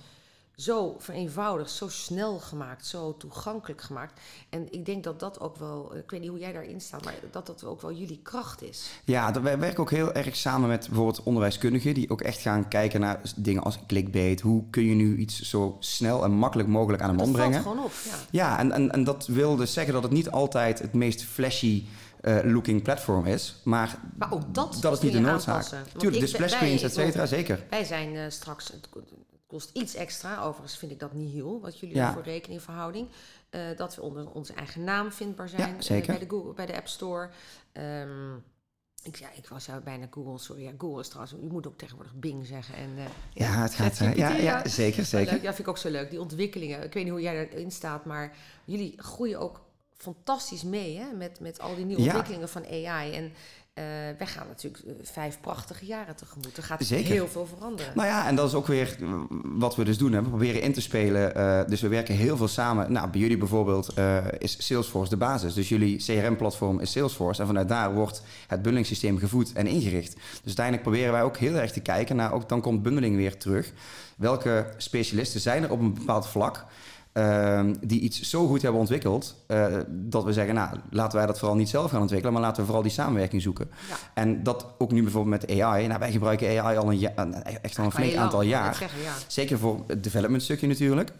zo 0.61 0.95
vereenvoudigd, 0.99 1.71
zo 1.71 1.87
snel 1.89 2.39
gemaakt, 2.39 2.85
zo 2.87 3.17
toegankelijk 3.17 3.81
gemaakt. 3.81 4.19
En 4.49 4.67
ik 4.73 4.85
denk 4.85 5.03
dat 5.03 5.19
dat 5.19 5.39
ook 5.39 5.57
wel, 5.57 5.95
ik 5.95 6.11
weet 6.11 6.19
niet 6.19 6.29
hoe 6.29 6.39
jij 6.39 6.51
daarin 6.53 6.81
staat, 6.81 7.03
maar 7.03 7.13
dat 7.31 7.45
dat 7.45 7.63
ook 7.63 7.81
wel 7.81 7.91
jullie 7.93 8.19
kracht 8.23 8.61
is. 8.61 8.89
Ja, 9.03 9.31
dat- 9.31 9.43
wij 9.43 9.59
werken 9.59 9.79
ook 9.79 9.89
heel 9.91 10.13
erg 10.13 10.35
samen 10.35 10.69
met 10.69 10.87
bijvoorbeeld 10.87 11.23
onderwijskundigen 11.23 11.93
die 11.93 12.09
ook 12.09 12.21
echt 12.21 12.39
gaan 12.39 12.67
kijken 12.67 12.99
naar 12.99 13.21
dingen 13.35 13.63
als 13.63 13.77
clickbait. 13.87 14.41
Hoe 14.41 14.63
kun 14.69 14.83
je 14.85 14.93
nu 14.95 15.17
iets 15.17 15.41
zo 15.41 15.75
snel 15.79 16.23
en 16.23 16.31
makkelijk 16.31 16.69
mogelijk 16.69 17.03
aan 17.03 17.17
Dat 17.17 17.25
man 17.25 17.35
valt 17.35 17.37
brengen? 17.49 17.61
gewoon 17.61 17.83
op, 17.85 17.91
ja. 18.05 18.15
Ja, 18.31 18.59
en, 18.59 18.71
en, 18.71 18.91
en 18.91 19.03
dat 19.03 19.27
wil 19.27 19.55
dus 19.55 19.73
zeggen 19.73 19.93
dat 19.93 20.03
het 20.03 20.11
niet 20.11 20.29
altijd 20.31 20.79
het 20.79 20.93
meest 20.93 21.23
flashy 21.23 21.85
eh, 22.21 22.37
looking 22.43 22.81
platform 22.83 23.25
is. 23.25 23.55
Maar, 23.63 23.99
Maar 24.17 24.31
ook 24.33 24.53
dat 24.53 24.77
dat 24.81 24.93
is 24.93 24.99
niet 24.99 25.11
de 25.11 25.19
noodzaak. 25.19 25.63
Tuurlijk, 25.97 26.21
de 26.21 26.27
ik- 26.27 26.33
splash 26.35 26.51
screens, 26.51 26.81
et 26.81 26.93
cetera, 26.93 27.25
zeker. 27.25 27.63
Wij 27.69 27.83
zijn 27.83 28.15
eh, 28.15 28.23
straks, 28.29 28.71
kost 29.51 29.69
iets 29.73 29.95
extra, 29.95 30.43
overigens 30.43 30.77
vind 30.77 30.91
ik 30.91 30.99
dat 30.99 31.13
niet 31.13 31.33
heel, 31.33 31.59
wat 31.61 31.79
jullie 31.79 31.95
Ja. 31.95 32.17
rekenen 32.23 32.55
in 32.57 32.61
verhouding. 32.63 33.07
eh, 33.49 33.61
dat 33.75 33.95
we 33.95 34.01
onder 34.01 34.29
onze 34.31 34.53
eigen 34.53 34.83
naam 34.83 35.11
vindbaar 35.11 35.49
zijn 35.49 35.61
Ja, 35.79 35.95
eh, 35.95 36.05
bij, 36.05 36.19
de 36.19 36.25
Google, 36.29 36.53
bij 36.53 36.65
de 36.65 36.75
App 36.75 36.87
Store. 36.87 37.29
Ehm, 37.71 38.33
ik, 39.03 39.15
ja, 39.15 39.27
ik 39.35 39.47
was 39.47 39.65
jou 39.65 39.81
bijna 39.81 40.07
Google, 40.11 40.37
sorry. 40.37 40.63
Ja, 40.63 40.71
Google 40.77 40.99
is 40.99 41.07
trouwens, 41.07 41.35
je 41.41 41.47
moet 41.51 41.67
ook 41.67 41.77
tegenwoordig 41.77 42.13
Bing 42.15 42.45
zeggen. 42.47 42.75
En, 42.75 42.89
eh, 42.97 43.03
Ja, 43.33 43.61
het 43.61 43.73
gaat. 43.73 43.97
ja, 43.97 44.29
ja, 44.35 44.67
zeker, 44.67 45.05
zeker. 45.05 45.31
Leuk. 45.33 45.41
Ja, 45.41 45.47
vind 45.47 45.59
ik 45.59 45.67
ook 45.67 45.77
zo 45.77 45.89
leuk. 45.89 46.09
Die 46.09 46.19
ontwikkelingen. 46.21 46.83
Ik 46.83 46.93
weet 46.93 47.03
niet 47.03 47.11
hoe 47.11 47.21
jij 47.21 47.49
erin 47.49 47.71
staat, 47.71 48.05
maar 48.05 48.35
jullie 48.65 48.93
groeien 48.97 49.39
ook 49.39 49.61
fantastisch 49.97 50.63
mee 50.63 50.97
hè? 50.97 51.11
Met, 51.11 51.39
met 51.39 51.59
al 51.59 51.75
die 51.75 51.85
nieuwe 51.85 52.01
Ja. 52.01 52.07
ontwikkelingen 52.07 52.49
van 52.49 52.65
AI. 52.65 53.13
En 53.13 53.31
eh 53.81 54.17
wij 54.17 54.27
gaan 54.27 54.47
natuurlijk 54.47 54.83
eh, 54.85 54.93
vijf 55.01 55.37
prachtige 55.41 55.85
jaren 55.85 56.15
tegemoet. 56.15 56.57
Er 56.57 56.63
gaat 56.63 56.83
Zeker. 56.83 57.11
heel 57.11 57.27
veel 57.27 57.45
veranderen. 57.45 57.91
Nou 57.95 58.07
ja, 58.07 58.27
en 58.27 58.35
dat 58.35 58.47
is 58.47 58.53
ook 58.53 58.67
weer 58.67 58.97
wat 59.43 59.75
we 59.75 59.83
dus 59.83 59.97
doen. 59.97 60.11
Hè. 60.13 60.21
We 60.21 60.29
proberen 60.29 60.61
in 60.61 60.73
te 60.73 60.81
spelen. 60.81 61.35
eh, 61.35 61.59
dus 61.67 61.81
we 61.81 61.87
werken 61.87 62.15
heel 62.15 62.37
veel 62.37 62.47
samen. 62.47 62.91
Nou, 62.91 63.09
bij 63.09 63.19
jullie 63.19 63.37
bijvoorbeeld 63.37 63.93
is 64.37 64.65
Salesforce 64.65 65.09
de 65.09 65.17
basis. 65.17 65.53
Dus 65.53 65.69
jullie 65.69 65.97
CRM-platform 65.97 66.79
is 66.79 66.91
Salesforce. 66.91 67.41
En 67.41 67.47
vanuit 67.47 67.67
daar 67.67 67.93
wordt 67.93 68.23
het 68.47 68.61
bundelingssysteem 68.61 69.17
gevoed 69.17 69.53
en 69.53 69.67
ingericht. 69.67 70.13
Dus 70.13 70.41
uiteindelijk 70.45 70.85
proberen 70.87 71.11
wij 71.11 71.23
ook 71.23 71.37
heel 71.37 71.55
erg 71.55 71.71
te 71.71 71.79
kijken 71.79 72.15
naar... 72.15 72.33
Ook 72.33 72.49
dan 72.49 72.61
komt 72.61 72.83
bundeling 72.83 73.15
weer 73.15 73.37
terug. 73.37 73.71
Welke 74.17 74.73
specialisten 74.77 75.41
zijn 75.41 75.63
er 75.63 75.71
op 75.71 75.79
een 75.79 75.93
bepaald 75.93 76.27
vlak... 76.27 76.65
ehm, 77.13 77.75
die 77.81 77.99
iets 77.99 78.21
zo 78.21 78.47
goed 78.47 78.61
hebben 78.61 78.79
ontwikkeld... 78.79 79.35
eh, 79.47 79.65
dat 79.87 80.23
we 80.23 80.33
zeggen, 80.33 80.55
nou, 80.55 80.77
laten 80.89 81.17
wij 81.17 81.27
dat 81.27 81.39
vooral 81.39 81.57
niet 81.57 81.69
zelf 81.69 81.91
gaan 81.91 82.01
ontwikkelen... 82.01 82.33
maar 82.33 82.41
laten 82.41 82.59
we 82.59 82.65
vooral 82.65 82.83
die 82.83 82.91
samenwerking 82.91 83.41
zoeken. 83.41 83.69
Ja. 83.89 83.95
En 84.13 84.43
dat 84.43 84.65
ook 84.77 84.91
nu 84.91 85.03
bijvoorbeeld 85.03 85.47
met 85.47 85.61
AI. 85.61 85.87
Nou, 85.87 85.99
wij 85.99 86.11
gebruiken 86.11 86.59
AI 86.59 86.77
al 86.77 86.91
een, 86.91 87.33
echt 87.43 87.79
al 87.79 87.85
een 87.85 87.91
flink 87.91 88.15
aantal 88.15 88.41
jaar. 88.41 88.65
net 88.65 88.75
Zeggen, 88.75 89.01
ja. 89.01 89.13
Zeker 89.27 89.57
voor 89.57 89.83
het 89.87 90.03
development 90.03 90.43
stukje 90.43 90.67
natuurlijk. 90.67 91.11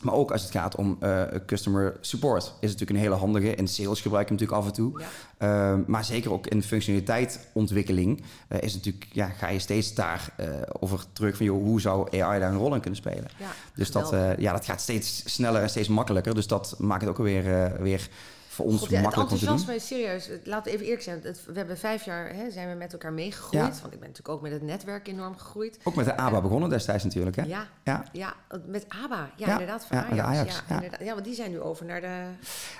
Maar 0.00 0.14
ook 0.14 0.30
als 0.32 0.42
het 0.42 0.50
gaat 0.50 0.74
om 0.74 0.96
eh, 1.00 1.22
customer 1.46 1.96
support. 2.00 2.42
Is 2.42 2.50
het 2.50 2.60
natuurlijk 2.62 2.90
een 2.90 2.96
hele 2.96 3.14
handige. 3.14 3.54
In 3.54 3.68
sales 3.68 4.00
gebruik 4.00 4.28
je 4.28 4.34
hem 4.34 4.42
natuurlijk 4.42 4.60
af 4.60 4.66
en 4.66 4.82
toe. 4.82 5.00
Ja. 5.00 5.06
Ehm, 5.38 5.82
maar 5.86 6.04
zeker 6.04 6.32
ook 6.32 6.46
in 6.46 6.62
functionaliteitontwikkeling 6.62 8.22
eh, 8.48 8.62
is 8.62 8.74
natuurlijk, 8.74 9.06
ja, 9.12 9.28
ga 9.28 9.48
je 9.48 9.58
steeds 9.58 9.94
daar 9.94 10.32
eh, 10.36 10.46
over 10.80 11.04
terug 11.12 11.36
van 11.36 11.46
joh, 11.46 11.62
hoe 11.62 11.80
zou 11.80 12.20
AI 12.20 12.40
daar 12.40 12.52
een 12.52 12.58
rol 12.58 12.74
in 12.74 12.80
kunnen 12.80 12.98
spelen. 12.98 13.28
Ja, 13.38 13.46
Dus 13.74 13.90
dat, 13.90 14.14
ja, 14.38 14.52
dat 14.52 14.64
gaat 14.64 14.80
steeds 14.80 15.34
sneller 15.34 15.62
en 15.62 15.70
steeds 15.70 15.88
makkelijker. 15.88 16.34
Dus 16.34 16.46
dat 16.46 16.74
maakt 16.78 17.00
het 17.00 17.10
ook 17.10 17.18
weer, 17.18 17.72
weer 17.82 18.08
voor 18.56 18.64
ons 18.66 18.80
God, 18.80 18.88
ja, 18.88 18.94
het 18.94 19.02
makkelijk 19.04 19.30
om 19.30 19.36
te 19.38 19.44
doen. 19.44 19.54
enthousiasme 19.54 19.96
is 19.96 20.04
serieus. 20.04 20.26
Het- 20.26 20.46
Laten 20.46 20.64
we 20.64 20.70
even 20.70 20.84
eerlijk 20.84 21.02
zijn. 21.02 21.20
Het- 21.22 21.44
we 21.46 21.52
hebben 21.58 21.78
vijf 21.78 22.04
jaar 22.04 22.34
hè, 22.34 22.50
zijn 22.50 22.68
we 22.68 22.74
met 22.74 22.92
elkaar 22.92 23.12
meegegroeid. 23.12 23.64
Ja. 23.74 23.80
Want 23.80 23.92
ik 23.94 24.00
ben 24.00 24.08
natuurlijk 24.08 24.28
ook 24.28 24.40
met 24.42 24.52
het 24.52 24.62
netwerk 24.62 25.08
enorm 25.08 25.36
gegroeid. 25.38 25.78
Ook 25.82 25.94
met 25.94 26.04
de 26.04 26.16
ABA 26.16 26.40
begonnen 26.40 26.68
destijds 26.70 27.04
natuurlijk. 27.04 27.36
Hè? 27.36 27.42
Ja, 27.42 27.66
Ja. 27.84 28.04
ja, 28.12 28.34
met 28.66 28.84
ABA. 29.04 29.30
Ja, 29.36 29.46
inderdaad, 29.52 29.84
van 29.86 29.96
Ajax. 29.98 30.20
Ajax, 30.20 30.62
Ja, 31.00 31.12
want 31.12 31.24
die 31.24 31.34
zijn 31.34 31.50
nu 31.50 31.60
over 31.60 31.84
naar 31.86 32.00
de... 32.00 32.24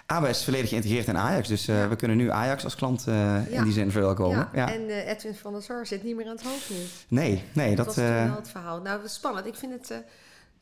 ABA 0.07 0.29
is 0.29 0.45
volledig 0.45 0.69
geïntegreerd 0.69 1.07
in 1.07 1.17
Ajax. 1.19 1.49
Dus 1.49 1.69
eh, 1.69 1.89
we 1.89 1.97
kunnen 1.97 2.17
nu 2.17 2.31
Ajax 2.31 2.65
als 2.65 2.75
klant 2.75 3.07
eh, 3.07 3.53
in 3.53 3.63
die 3.63 3.73
zin 3.73 3.91
verwelkomen. 3.91 4.49
Ja, 4.53 4.67
Ja. 4.67 4.73
en 4.75 4.89
eh, 4.89 5.09
Edwin 5.09 5.35
van 5.35 5.53
der 5.53 5.63
Sar 5.63 5.87
zit 5.87 6.03
niet 6.03 6.17
meer 6.17 6.27
aan 6.27 6.37
het 6.37 6.43
hoofd 6.45 6.71
nu. 6.71 6.77
Nee, 7.09 7.45
nee, 7.53 7.77
Dat, 7.77 7.87
dat... 7.87 7.95
was 7.95 8.05
wel 8.05 8.37
het 8.37 8.49
verhaal. 8.49 8.81
Nou, 8.81 9.01
spannend. 9.05 9.47
Ik 9.47 9.55
vind 9.55 9.73
het 9.73 10.03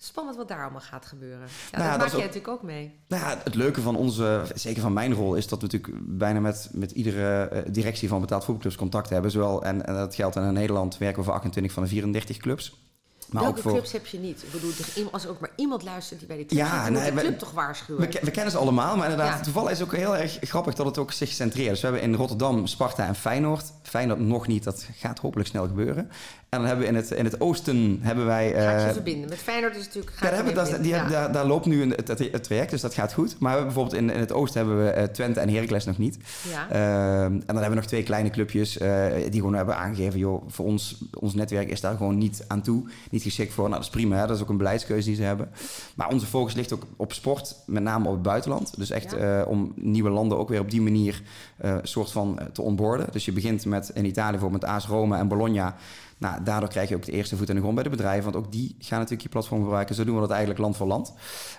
spannend 0.04 0.36
wat 0.36 0.48
daar 0.48 0.62
allemaal 0.62 0.80
gaat 0.80 1.06
gebeuren. 1.06 1.46
Ja, 1.72 1.78
Nou 1.78 1.90
dat 1.90 1.98
dat 2.00 2.06
maak 2.08 2.16
ook- 2.16 2.20
natuurlijk 2.20 2.48
ook 2.48 2.62
mee. 2.62 2.94
Nou 3.08 3.22
ja, 3.22 3.38
het 3.44 3.54
leuke 3.54 3.80
van 3.80 3.96
onze, 3.96 4.42
zeker 4.54 4.82
van 4.82 4.92
mijn 4.92 5.14
rol, 5.14 5.34
is 5.34 5.48
dat 5.48 5.60
we 5.60 5.66
natuurlijk 5.66 5.94
bijna 6.18 6.40
met, 6.40 6.68
met 6.72 6.90
iedere 6.90 7.42
eh, 7.48 7.72
directie 7.72 8.08
van 8.08 8.20
betaald 8.20 8.44
voetbalclubs 8.44 8.76
contact 8.76 9.10
hebben. 9.10 9.30
Zowel, 9.30 9.64
en, 9.64 9.86
en 9.86 9.94
dat 9.94 10.14
geldt 10.14 10.36
in 10.36 10.52
Nederland, 10.52 10.98
werken 10.98 11.18
we 11.18 11.24
voor 11.24 11.34
28 11.34 11.72
van 11.72 11.82
de 11.82 11.88
34 11.88 12.36
clubs. 12.36 12.83
Maar 13.30 13.42
Welke 13.42 13.56
ook 13.56 13.62
voor, 13.62 13.72
clubs 13.72 13.92
heb 13.92 14.06
je 14.06 14.18
niet? 14.18 14.42
Ik 14.42 14.52
bedoel, 14.52 14.70
als 15.12 15.24
er 15.24 15.30
ook 15.30 15.40
maar 15.40 15.50
iemand 15.56 15.82
luistert 15.82 16.18
die 16.18 16.28
bij 16.28 16.36
die 16.36 16.46
club 16.46 16.58
Ja, 16.58 16.84
zit, 16.84 16.92
nee, 16.92 17.04
de 17.04 17.14
we- 17.14 17.20
club 17.20 17.38
toch 17.38 17.50
waarschuwen? 17.50 18.00
We, 18.02 18.08
ke- 18.08 18.20
we 18.24 18.30
kennen 18.30 18.52
ze 18.52 18.58
allemaal, 18.58 18.96
maar 18.96 19.10
inderdaad, 19.10 19.38
Ja. 19.38 19.44
toevallig 19.44 19.70
is 19.70 19.78
het 19.78 19.86
ook 19.88 19.94
heel 19.94 20.16
erg 20.16 20.38
grappig 20.40 20.74
dat 20.74 20.86
het 20.86 20.98
ook 20.98 21.12
zich 21.12 21.28
centreert. 21.30 21.68
Dus 21.70 21.80
we 21.80 21.86
hebben 21.86 22.04
in 22.04 22.14
Rotterdam 22.14 22.66
Sparta 22.66 23.06
en 23.06 23.14
Feyenoord. 23.14 23.72
Feyenoord 23.82 24.20
nog 24.20 24.46
niet, 24.46 24.64
dat 24.64 24.86
gaat 24.96 25.18
hopelijk 25.18 25.48
snel 25.48 25.66
gebeuren. 25.66 26.10
En 26.48 26.60
dan 26.60 26.68
hebben 26.68 26.84
we 26.86 26.90
in 26.92 26.96
het, 26.98 27.10
in 27.10 27.24
het 27.24 27.40
oosten 27.40 27.98
hebben 28.02 28.26
wij... 28.26 28.50
Ga 28.52 28.76
eh, 28.76 28.86
je 28.86 28.92
verbinden. 28.92 29.28
Met 29.28 29.38
Feyenoord 29.38 29.76
is 29.76 29.84
het 29.84 29.86
natuurlijk... 29.94 30.12
Ja, 30.12 30.18
Ga 30.18 30.30
daar, 30.30 30.38
ik 30.38 30.44
hebben, 30.46 30.64
je 30.66 30.72
dat, 30.72 30.82
die 30.82 31.12
daar, 31.12 31.32
daar 31.32 31.44
loopt 31.46 31.66
nu 31.66 31.82
een, 31.82 31.90
het, 31.90 32.08
het, 32.08 32.44
traject, 32.44 32.70
dus 32.70 32.80
dat 32.80 32.94
gaat 32.94 33.12
goed. 33.12 33.36
Maar 33.38 33.52
we 33.52 33.56
hebben 33.58 33.64
bijvoorbeeld 33.74 34.02
in, 34.02 34.10
in 34.14 34.20
het 34.20 34.32
oosten 34.32 34.60
hebben 34.66 34.84
we 34.84 34.90
eh, 34.90 35.04
Twente 35.04 35.40
en 35.40 35.48
Heracles 35.48 35.84
nog 35.84 35.98
niet. 35.98 36.18
Ja. 36.50 36.68
Ehm, 36.70 37.24
en 37.24 37.42
dan 37.46 37.56
hebben 37.56 37.68
we 37.70 37.74
nog 37.74 37.84
twee 37.86 38.02
kleine 38.02 38.30
clubjes 38.30 38.78
eh, 38.78 39.06
die 39.30 39.40
gewoon 39.40 39.54
hebben 39.54 39.76
aangegeven... 39.76 40.18
joh, 40.18 40.42
voor 40.48 40.64
ons, 40.66 40.98
ons 41.20 41.34
netwerk 41.34 41.70
is 41.70 41.80
daar 41.80 41.96
gewoon 41.96 42.18
niet 42.18 42.44
aan 42.46 42.62
toe, 42.62 42.88
niet 43.14 43.22
geschikt 43.22 43.52
voor. 43.52 43.64
Nou, 43.64 43.76
dat 43.76 43.84
is 43.84 43.90
prima, 43.90 44.16
hè? 44.16 44.26
dat 44.26 44.36
is 44.36 44.42
ook 44.42 44.48
een 44.48 44.56
beleidskeuze 44.56 45.06
die 45.06 45.16
ze 45.16 45.22
hebben. 45.22 45.50
Maar 45.94 46.08
onze 46.08 46.26
focus 46.26 46.54
ligt 46.54 46.72
ook 46.72 46.86
op 46.96 47.12
sport, 47.12 47.56
met 47.66 47.82
name 47.82 48.06
op 48.06 48.12
het 48.12 48.22
buitenland. 48.22 48.76
Dus 48.76 48.90
echt 48.90 49.10
Ja. 49.10 49.40
eh, 49.40 49.48
om 49.48 49.72
nieuwe 49.76 50.10
landen 50.10 50.38
ook 50.38 50.48
weer 50.48 50.60
op 50.60 50.70
die 50.70 50.82
manier 50.82 51.22
eh 51.56 51.76
soort 51.82 52.10
van 52.10 52.38
eh, 52.38 52.46
te 52.46 52.62
onboorden. 52.62 53.06
Dus 53.12 53.24
je 53.24 53.32
begint 53.32 53.64
met 53.64 53.90
in 53.94 54.04
Italië 54.04 54.30
bijvoorbeeld 54.30 54.62
met 54.62 54.70
AS 54.70 54.86
Roma 54.86 55.18
en 55.18 55.28
Bologna... 55.28 55.76
Nou, 56.18 56.42
daardoor 56.42 56.68
krijg 56.68 56.88
je 56.88 56.96
ook 56.96 57.04
de 57.04 57.12
eerste 57.12 57.36
voet 57.36 57.48
in 57.48 57.54
de 57.54 57.60
grond 57.60 57.74
bij 57.74 57.84
de 57.84 57.90
bedrijven. 57.90 58.32
Want 58.32 58.44
ook 58.44 58.52
die 58.52 58.76
gaan 58.78 58.96
natuurlijk 58.98 59.22
je 59.22 59.28
platform 59.28 59.62
gebruiken. 59.62 59.94
Zo 59.94 60.04
doen 60.04 60.14
we 60.14 60.20
dat 60.20 60.30
eigenlijk 60.30 60.60
land 60.60 60.76
voor 60.76 60.86
land. 60.86 61.12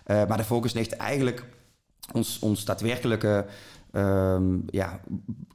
Maar 0.05 0.37
de 0.37 0.43
focus 0.43 0.73
ligt 0.73 0.95
eigenlijk... 0.95 1.45
Ons, 2.13 2.39
ons 2.39 2.65
daadwerkelijke 2.65 3.45
ehm, 3.91 4.43
ja, 4.67 4.99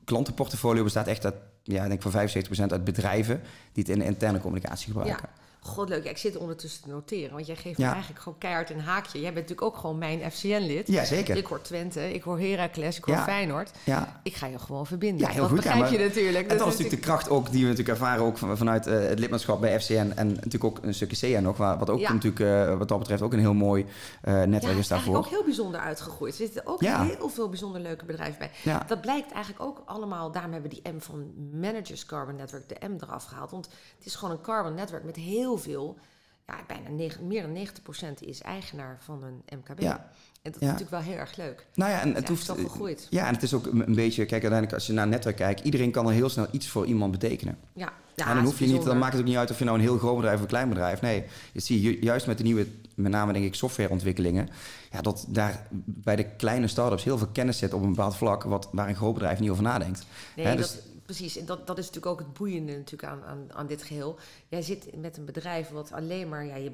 klantenportfolio 0.04 0.83
bestaat 0.83 1.07
echt 1.07 1.25
uit... 1.25 1.35
Ja, 1.62 1.83
ik 1.83 1.88
denk 1.88 2.02
van 2.02 2.28
75% 2.69 2.71
uit 2.71 2.85
bedrijven 2.85 3.40
die 3.73 3.83
het 3.83 3.92
in 3.92 3.99
de 3.99 4.04
interne 4.04 4.40
communicatie 4.40 4.87
gebruiken. 4.87 5.28
Ja. 5.35 5.39
God, 5.62 5.88
leuk. 5.88 6.05
Ja, 6.05 6.11
ik 6.11 6.19
zit 6.19 6.37
ondertussen 6.37 6.83
te 6.83 6.88
noteren. 6.88 7.35
Want 7.35 7.47
jij 7.47 7.57
geeft 7.57 7.79
Ja. 7.79 7.87
me 7.87 7.93
eigenlijk 7.93 8.23
gewoon 8.23 8.38
keihard 8.38 8.71
een 8.71 8.81
haakje. 8.81 9.21
Jij 9.21 9.33
bent 9.33 9.49
natuurlijk 9.49 9.62
ook 9.62 9.76
gewoon 9.81 9.99
mijn 9.99 10.31
FCN-lid. 10.33 10.87
Ja, 10.88 11.05
zeker. 11.05 11.37
Ik 11.37 11.47
hoor 11.47 11.62
Twente, 11.62 12.14
ik 12.14 12.23
hoor 12.23 12.38
Heracles, 12.38 12.97
ik 12.97 13.05
hoor 13.05 13.14
Ja. 13.14 13.23
Feyenoord. 13.23 13.71
Ja. 13.85 14.21
Ik 14.23 14.35
ga 14.35 14.47
je 14.47 14.59
gewoon 14.59 14.87
verbinden. 14.87 15.26
Ja, 15.26 15.33
heel 15.33 15.40
dat 15.40 15.50
goed. 15.50 15.57
Ja, 15.62 15.62
begrijp 15.64 15.90
maar- 15.90 16.00
je 16.00 16.07
natuurlijk. 16.09 16.49
En 16.50 16.59
dat 16.59 16.67
is 16.67 16.73
natuurlijk 16.73 17.02
de 17.02 17.09
kracht 17.09 17.31
ook 17.31 17.50
die 17.50 17.62
we 17.62 17.69
natuurlijk 17.71 17.99
ervaren 17.99 18.25
ook 18.25 18.38
van- 18.38 18.57
vanuit 18.57 18.87
eh, 18.87 18.99
het 19.00 19.19
lidmaatschap 19.19 19.61
bij 19.61 19.81
FCN 19.81 20.12
en 20.17 20.26
natuurlijk 20.29 20.64
ook 20.64 20.79
een 20.83 20.95
stukje 20.95 21.35
CN 21.37 21.43
nog, 21.43 21.57
wat 21.57 21.90
ook 21.90 22.00
Ja. 22.00 22.12
natuurlijk 22.12 22.40
eh, 22.71 22.79
wat 22.79 22.88
dat 22.88 22.99
betreft 22.99 23.23
ook 23.23 23.33
een 23.33 23.38
heel 23.38 23.55
mooi 23.55 23.87
eh, 24.23 24.33
netwerk 24.35 24.62
Ja, 24.75 24.79
is 24.79 24.88
daarvoor. 24.88 25.14
eigenlijk 25.14 25.17
ook 25.17 25.31
heel 25.31 25.45
bijzonder 25.45 25.81
uitgegroeid. 25.81 26.33
Er 26.33 26.38
zitten 26.38 26.67
ook 26.67 26.81
Ja. 26.83 27.05
heel 27.05 27.29
veel 27.29 27.49
bijzonder 27.49 27.81
leuke 27.81 28.05
bedrijven 28.05 28.38
bij. 28.38 28.50
Ja. 28.62 28.85
Dat 28.87 29.00
blijkt 29.00 29.33
eigenlijk 29.33 29.64
ook 29.64 29.83
allemaal... 29.87 30.33
Daarom 30.33 30.52
hebben 30.52 30.71
we 30.71 30.81
die 30.83 30.93
M 30.93 31.00
van 31.00 31.33
Managers 31.61 32.07
Carbon 32.07 32.37
Network, 32.37 32.69
de 32.69 32.87
M, 32.88 32.97
eraf 33.02 33.25
gehaald. 33.25 33.50
Want 33.50 33.69
het 33.97 34.07
is 34.07 34.14
gewoon 34.14 34.35
een 34.35 34.40
carbon 34.40 34.75
network 34.75 35.05
met 35.05 35.17
heel 35.17 35.50
veel... 35.57 35.99
Ja, 36.47 36.57
bijna 36.66 36.88
negen- 36.88 37.26
meer 37.26 37.42
dan 37.42 37.52
90% 37.57 38.14
is 38.21 38.40
eigenaar 38.42 38.99
van 39.04 39.23
een 39.23 39.59
MKB. 39.59 39.80
Ja. 39.80 40.11
En 40.42 40.52
dat 40.52 40.54
Ja. 40.54 40.61
is 40.61 40.73
natuurlijk 40.73 40.90
wel 40.90 41.00
heel 41.00 41.16
erg 41.16 41.37
leuk. 41.37 41.66
Nou 41.75 41.90
ja, 41.90 42.00
en 42.00 42.14
Het 42.14 42.28
hoeft. 42.28 42.47
wel 42.47 42.57
gegroeid. 42.57 43.07
Ja, 43.11 43.26
en 43.26 43.35
het 43.35 43.42
is 43.42 43.54
ook 43.54 43.66
een 43.66 43.95
beetje, 43.95 44.21
kijk, 44.26 44.30
uiteindelijk 44.30 44.73
als 44.73 44.87
je 44.87 44.92
naar 44.92 45.07
netwerk 45.09 45.37
kijkt, 45.37 45.61
iedereen 45.64 45.90
kan 45.90 46.07
er 46.07 46.12
heel 46.12 46.28
snel 46.28 46.47
iets 46.50 46.69
voor 46.69 46.87
iemand 46.87 47.11
betekenen. 47.12 47.59
Ja, 47.73 47.92
ja 48.14 48.28
en 48.28 48.35
dan 48.35 48.45
hoef 48.45 48.59
je 48.59 48.66
niet, 48.66 48.83
dan 48.83 48.99
maakt 48.99 49.12
het 49.12 49.21
ook 49.21 49.26
niet 49.28 49.37
uit 49.37 49.50
of 49.50 49.59
je 49.59 49.64
nou 49.64 49.76
een 49.76 49.83
heel 49.83 49.99
groot 49.99 50.14
bedrijf 50.16 50.37
of 50.37 50.40
een 50.42 50.47
klein 50.49 50.69
bedrijf. 50.69 51.00
Nee, 51.00 51.25
je 51.52 51.61
ziet 51.61 51.83
ju- 51.83 51.99
juist 52.00 52.26
met 52.26 52.38
de 52.38 52.45
nieuwe, 52.45 52.66
met 52.95 53.12
name 53.12 53.33
denk 53.33 53.45
ik 53.45 53.54
softwareontwikkelingen, 53.54 54.49
ja, 54.90 55.00
dat 55.00 55.25
daar 55.28 55.66
bij 55.85 56.16
de 56.16 56.25
kleine 56.37 56.66
start-ups 56.66 57.04
heel 57.04 57.19
veel 57.19 57.28
kennis 57.33 57.59
zit 57.59 57.73
op 57.73 57.83
een 57.83 57.88
bepaald 57.90 58.16
vlak, 58.16 58.42
wat, 58.42 58.69
waar 58.73 58.88
een 58.88 58.97
groot 58.97 59.14
bedrijf 59.14 59.40
niet 59.40 59.50
over 59.50 59.62
nadenkt. 59.62 60.07
Nee, 60.37 60.57
dus- 60.57 60.73
dat, 60.75 60.83
precies. 61.17 61.37
En 61.37 61.47
dat, 61.47 61.67
dat 61.67 61.79
is 61.79 61.87
natuurlijk 61.87 62.12
ook 62.12 62.19
het 62.26 62.33
boeiende 62.33 62.73
natuurlijk 62.76 63.12
aan, 63.12 63.25
aan, 63.25 63.47
aan 63.52 63.67
dit 63.67 63.83
geheel. 63.83 64.19
Jij 64.49 64.62
zit 64.62 64.97
met 64.97 65.17
een 65.17 65.25
bedrijf 65.25 65.69
wat 65.69 65.93
alleen 65.93 66.29
maar... 66.29 66.45
Ja, 66.45 66.57
je, 66.57 66.71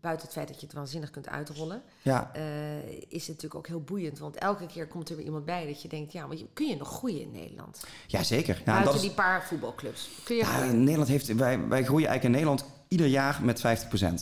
buiten 0.00 0.24
het 0.26 0.34
feit 0.36 0.48
dat 0.48 0.60
je 0.60 0.66
het 0.66 0.74
waanzinnig 0.74 1.10
kunt 1.10 1.28
uitrollen... 1.28 1.82
ja, 2.02 2.30
eh, 2.34 2.42
is 2.88 3.20
het 3.26 3.28
natuurlijk 3.28 3.54
ook 3.54 3.66
heel 3.66 3.80
boeiend. 3.82 4.18
Want 4.18 4.36
elke 4.36 4.66
keer 4.66 4.86
komt 4.86 5.08
er 5.10 5.16
weer 5.16 5.24
iemand 5.24 5.44
bij 5.44 5.66
dat 5.66 5.82
je 5.82 5.88
denkt... 5.88 6.12
ja, 6.12 6.26
maar 6.26 6.36
je- 6.36 6.46
kun 6.52 6.66
je 6.68 6.76
nog 6.76 6.88
groeien 6.88 7.20
in 7.20 7.32
Nederland? 7.32 7.84
ja, 8.06 8.22
zeker. 8.22 8.56
En 8.56 8.62
Buiten 8.64 8.94
is, 8.94 9.00
die 9.00 9.10
paar 9.10 9.44
voetbalclubs. 9.44 10.08
Kun 10.24 10.36
je 10.36 10.42
Ja, 10.42 10.48
groeien? 10.48 10.78
Nederland 10.78 11.08
heeft, 11.08 11.34
wij, 11.34 11.68
wij 11.68 11.84
groeien 11.84 12.08
eigenlijk 12.08 12.24
in 12.24 12.30
Nederland 12.30 12.64
ieder 12.88 13.06
jaar 13.06 13.40
met 13.44 13.62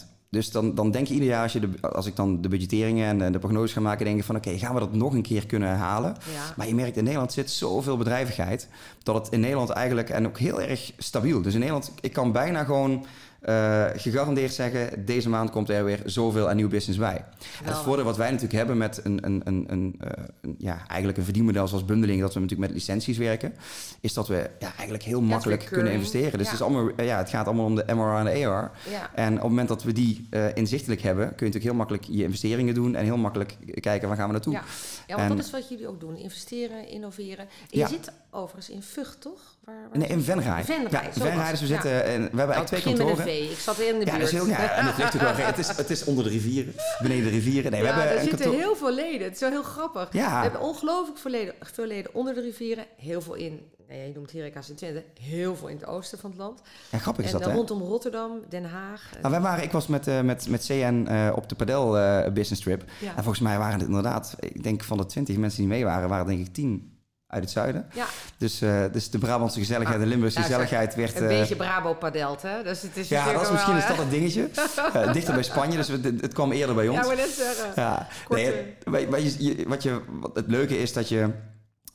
50%. 0.09 0.14
Dus 0.35 0.51
dan, 0.51 0.75
dan 0.75 0.91
denk 0.91 1.07
je 1.07 1.15
ieder 1.15 1.29
jaar, 1.29 1.43
als, 1.43 1.53
je 1.53 1.61
de, 1.61 1.69
als 1.81 2.07
ik 2.07 2.17
dan 2.17 2.41
de 2.41 2.49
budgetteringen 2.49 3.09
en 3.09 3.19
de, 3.19 3.31
de 3.31 3.39
prognoses 3.39 3.73
ga 3.73 3.81
maken, 3.81 4.05
denk 4.05 4.19
ik 4.19 4.25
van 4.25 4.37
oké, 4.37 4.59
gaan 4.59 4.75
we 4.75 4.81
dat 4.81 4.93
nog 4.93 5.13
een 5.13 5.23
keer 5.23 5.47
kunnen 5.47 5.69
herhalen? 5.69 6.17
Ja. 6.35 6.55
Maar 6.57 6.67
je 6.67 6.75
merkt 6.75 6.97
in 6.97 7.05
Nederland 7.05 7.33
zit 7.33 7.51
zoveel 7.51 7.97
bedrijvigheid, 7.97 8.69
dat 9.03 9.15
het 9.15 9.29
in 9.29 9.41
Nederland 9.41 9.71
eigenlijk, 9.71 10.11
en 10.11 10.27
ook 10.27 10.39
heel 10.39 10.61
erg 10.61 10.93
stabiel. 10.99 11.43
Dus 11.43 11.53
in 11.53 11.59
Nederland, 11.59 11.93
ik 12.01 12.13
kan 12.13 12.33
bijna 12.33 12.65
gewoon 12.65 13.05
eh, 13.45 13.87
gegarandeerd 13.97 14.53
zeggen, 14.53 15.05
deze 15.05 15.29
maand 15.29 15.51
komt 15.51 15.69
er 15.69 15.85
weer 15.85 16.01
zoveel 16.05 16.49
aan 16.49 16.57
nieuw 16.57 16.69
business 16.69 16.99
bij. 16.99 17.17
En 17.65 17.65
het 17.73 17.77
voordeel 17.77 18.05
wat 18.05 18.17
wij 18.17 18.27
natuurlijk 18.27 18.55
hebben 18.59 18.77
met 18.79 19.01
een, 19.05 19.27
een, 19.27 19.41
een, 19.45 19.65
een, 19.69 19.95
eh, 20.01 20.25
een, 20.41 20.55
ja, 20.59 20.87
eigenlijk 20.87 21.19
een 21.19 21.25
verdienmodel 21.25 21.69
zoals 21.69 21.85
bundeling, 21.85 22.21
dat 22.21 22.35
we 22.35 22.41
natuurlijk 22.41 22.69
met 22.71 22.79
licenties 22.79 23.19
werken, 23.19 23.55
is 24.01 24.13
dat 24.13 24.29
we 24.29 24.51
ja, 24.59 24.73
eigenlijk 24.75 25.03
heel 25.03 25.21
makkelijk 25.21 25.65
kunnen 25.65 25.93
investeren. 25.93 26.39
Dus 26.39 26.47
Ja. 26.47 26.53
het, 26.53 26.61
is 26.61 26.67
allemaal, 26.67 27.03
ja, 27.03 27.19
het 27.19 27.29
gaat 27.29 27.47
allemaal 27.47 27.65
om 27.65 27.75
de 27.75 27.85
MRR 27.95 28.17
en 28.19 28.25
de 28.25 28.47
AR. 28.47 28.71
Ja. 28.91 29.11
En 29.15 29.33
op 29.35 29.41
het 29.41 29.49
moment 29.49 29.69
dat 29.69 29.83
we 29.83 29.93
die 29.93 30.27
eh, 30.31 30.55
inzichtelijk 30.57 31.01
hebben, 31.01 31.25
kun 31.25 31.47
je 31.47 31.53
natuurlijk 31.53 31.65
heel 31.65 31.75
makkelijk 31.75 32.05
je 32.05 32.23
investeringen 32.23 32.75
doen 32.75 32.95
en 32.95 33.05
heel 33.05 33.17
makkelijk 33.17 33.57
kijken 33.81 34.09
waar 34.09 34.17
gaan 34.17 34.27
we 34.27 34.33
naartoe. 34.33 34.53
Ja. 34.53 34.63
ja, 35.07 35.17
want 35.17 35.31
En- 35.31 35.37
dat 35.37 35.45
is 35.47 35.51
wat 35.53 35.69
jullie 35.69 35.89
ook 35.89 36.01
doen. 36.01 36.17
Investeren, 36.17 36.89
innoveren. 36.89 37.47
En 37.71 37.79
je 37.79 37.87
zit 37.87 38.13
overigens 38.31 38.71
in 38.71 38.83
Vught, 38.83 39.21
toch? 39.21 39.54
Waar, 39.65 39.75
waar 39.89 39.99
Nee, 39.99 40.09
in 40.09 40.21
Venray. 40.23 40.65
Venray, 40.65 40.91
Ja, 40.91 41.13
Venray, 41.13 41.51
dus 41.51 41.61
we 41.61 41.67
zitten, 41.67 41.91
en 41.91 42.01
we 42.05 42.11
hebben 42.11 42.37
Nou, 42.37 42.51
eigenlijk 42.53 42.67
twee 42.67 42.81
begint 42.81 42.99
met 42.99 43.07
kantoren. 43.07 43.41
een 43.43 43.49
V. 43.49 43.53
Ik 43.53 43.59
zat 43.59 43.79
in 43.79 43.99
de 43.99 44.05
Ja, 44.07 44.13
buurt. 44.13 44.23
is 44.25 44.31
heel, 44.33 44.47
ja, 44.47 44.71
en 44.77 44.87
het 44.87 44.97
ligt 44.97 45.15
ook 45.15 45.21
wel. 45.21 45.35
Het 45.55 45.59
is, 45.59 45.69
het 45.77 45.91
is 45.91 46.05
onder 46.05 46.25
de 46.25 46.31
rivieren, 46.31 46.75
beneden 47.03 47.25
de 47.25 47.31
rivieren. 47.31 47.71
Nee, 47.71 47.81
we 47.81 47.87
ja, 47.87 47.95
hebben 47.95 48.13
er 48.15 48.21
zitten 48.21 48.39
kantoor. 48.39 48.61
heel 48.61 48.77
veel 48.77 48.93
leden. 48.95 49.23
Het 49.23 49.35
is 49.35 49.41
wel 49.41 49.51
heel 49.51 49.63
grappig. 49.63 50.09
Ja. 50.13 50.37
We 50.37 50.43
hebben 50.43 50.61
ongelooflijk 50.61 51.19
veel 51.19 51.31
leden, 51.31 51.55
veel 51.61 51.87
leden 51.87 52.15
onder 52.15 52.35
de 52.35 52.41
rivieren. 52.41 52.85
Heel 52.97 53.21
veel 53.23 53.35
in, 53.35 53.61
nou 53.89 53.99
ja, 54.01 54.05
je 54.07 54.13
noemt 54.15 54.33
Heracles 54.33 54.69
in 54.71 54.75
Twente. 54.77 55.05
Heel 55.21 55.57
veel 55.57 55.69
in 55.69 55.77
het 55.77 55.87
oosten 55.87 56.19
van 56.19 56.31
het 56.31 56.39
land. 56.39 56.61
Ja, 56.91 56.99
grappig 56.99 57.25
is 57.25 57.33
en 57.33 57.37
dat, 57.39 57.43
dan 57.47 57.53
hè? 57.53 57.57
rondom 57.59 57.83
Rotterdam, 57.89 58.31
Den 58.49 58.65
Haag. 58.65 59.11
Nou, 59.21 59.31
wij 59.33 59.41
waren, 59.41 59.65
ik 59.65 59.73
was 59.73 59.87
met, 59.87 60.07
eh, 60.07 60.21
met, 60.21 60.49
met 60.49 60.65
CN 60.65 61.07
eh, 61.09 61.33
op 61.37 61.49
de 61.49 61.55
padel 61.55 61.99
eh, 61.99 62.33
business 62.33 62.63
trip. 62.63 62.85
Ja. 63.01 63.09
En 63.09 63.23
volgens 63.23 63.41
mij 63.41 63.59
waren 63.59 63.79
het 63.79 63.89
inderdaad, 63.89 64.35
ik 64.41 64.63
denk 64.63 64.83
van 64.85 64.97
de 64.97 65.07
20 65.07 65.37
mensen 65.37 65.59
die 65.61 65.69
mee 65.69 65.85
waren, 65.85 66.09
waren 66.09 66.27
denk 66.27 66.47
ik 66.47 66.55
10 66.55 66.93
uit 67.35 67.43
het 67.43 67.53
zuiden. 67.53 67.87
ja, 67.95 68.07
Dus, 68.39 68.61
eh, 68.61 68.85
dus 68.93 69.11
de 69.11 69.19
Brabantse 69.19 69.59
gezelligheid 69.59 70.01
en 70.01 70.07
Limburgse 70.09 70.39
Ja, 70.39 70.45
gezelligheid 70.45 70.95
werd... 70.95 71.17
een 71.17 71.23
eh, 71.29 71.39
beetje 71.39 71.57
Brabo 71.57 71.95
padelt, 71.95 72.43
hè? 72.43 72.63
Dus 72.63 72.83
het 72.83 72.97
is 72.97 73.09
ja, 73.09 73.33
dat 73.33 73.43
is 73.43 73.51
misschien 73.51 73.75
wel, 73.75 73.83
is 73.91 73.97
dat 73.97 74.11
dingetje. 74.11 74.49
Eh, 74.95 75.13
dichter 75.13 75.35
bij 75.35 75.43
Spanje, 75.43 75.77
dus 75.77 75.89
het, 75.89 76.05
het 76.05 76.33
kwam 76.33 76.53
eerder 76.53 76.75
bij 76.75 76.89
ons. 76.89 77.07
Ja, 77.09 77.15
net 77.15 77.29
zeggen. 77.31 77.73
Ja, 77.77 78.09
nee, 78.29 79.09
wat, 79.09 79.23
je, 79.39 79.65
wat, 79.69 79.83
je, 79.83 80.01
wat 80.21 80.37
het 80.37 80.47
leuke 80.49 80.79
is 80.79 80.93
dat 80.93 81.09
je, 81.09 81.31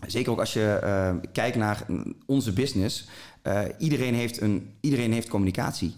zeker 0.08 0.32
ook 0.32 0.40
als 0.40 0.54
je 0.54 0.80
eh, 0.84 1.14
kijkt 1.34 1.56
naar 1.58 1.86
onze 2.26 2.54
business, 2.54 3.08
eh, 3.42 3.62
iedereen, 3.78 4.14
heeft 4.14 4.42
een, 4.42 4.78
iedereen 4.82 5.14
heeft 5.14 5.30
communicatie. 5.30 5.96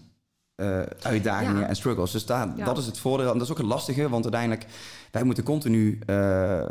eh, 0.55 0.79
uitdagingen 1.01 1.61
Ja. 1.61 1.67
en 1.67 1.75
struggles. 1.75 2.11
Dus 2.11 2.25
daar, 2.25 2.47
Ja. 2.55 2.65
dat 2.65 2.77
is 2.77 2.85
het 2.85 2.97
voordeel. 2.99 3.27
En 3.31 3.33
dat 3.33 3.41
is 3.41 3.51
ook 3.51 3.57
het 3.57 3.65
lastige, 3.67 4.09
want 4.09 4.23
uiteindelijk, 4.23 4.65
wij 5.11 5.23
moeten 5.23 5.43
continu 5.43 5.99
eh, 6.05 6.61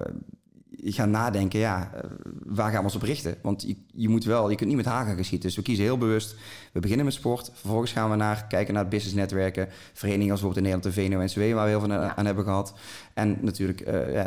gaan 0.83 1.11
nadenken, 1.11 1.59
ja, 1.59 1.91
eh, 1.95 2.01
waar 2.45 2.71
gaan 2.71 2.79
we 2.79 2.85
ons 2.85 2.95
op 2.95 3.03
richten? 3.03 3.35
Want 3.43 3.63
je, 3.63 3.77
je 3.87 4.09
moet 4.09 4.25
wel, 4.25 4.51
je 4.51 4.57
kunt 4.57 4.69
niet 4.69 4.79
met 4.79 4.87
hagen 4.87 5.15
gaan 5.15 5.25
schieten. 5.25 5.49
Dus 5.49 5.57
we 5.57 5.63
kiezen 5.63 5.85
heel 5.85 5.99
bewust, 5.99 6.35
we 6.73 6.81
beginnen 6.81 7.05
met 7.05 7.15
sport, 7.15 7.51
vervolgens 7.55 7.93
gaan 7.93 8.11
we 8.11 8.17
naar, 8.17 8.47
kijken 8.47 8.75
naar 8.75 8.89
businessnetwerken, 8.89 9.69
verenigingen 9.93 10.31
als 10.31 10.41
bijvoorbeeld 10.41 10.67
in 10.67 10.73
Nederland 10.73 10.97
de 10.97 11.33
VNO-NCW, 11.33 11.55
waar 11.55 11.65
we 11.65 11.71
heel 11.71 11.81
veel 11.81 11.93
aan, 11.93 12.01
Ja. 12.01 12.17
aan 12.17 12.27
hebben 12.27 12.45
gehad. 12.45 12.75
En 13.15 13.39
natuurlijk 13.41 13.81
eh, 13.81 14.13
ja, 14.13 14.27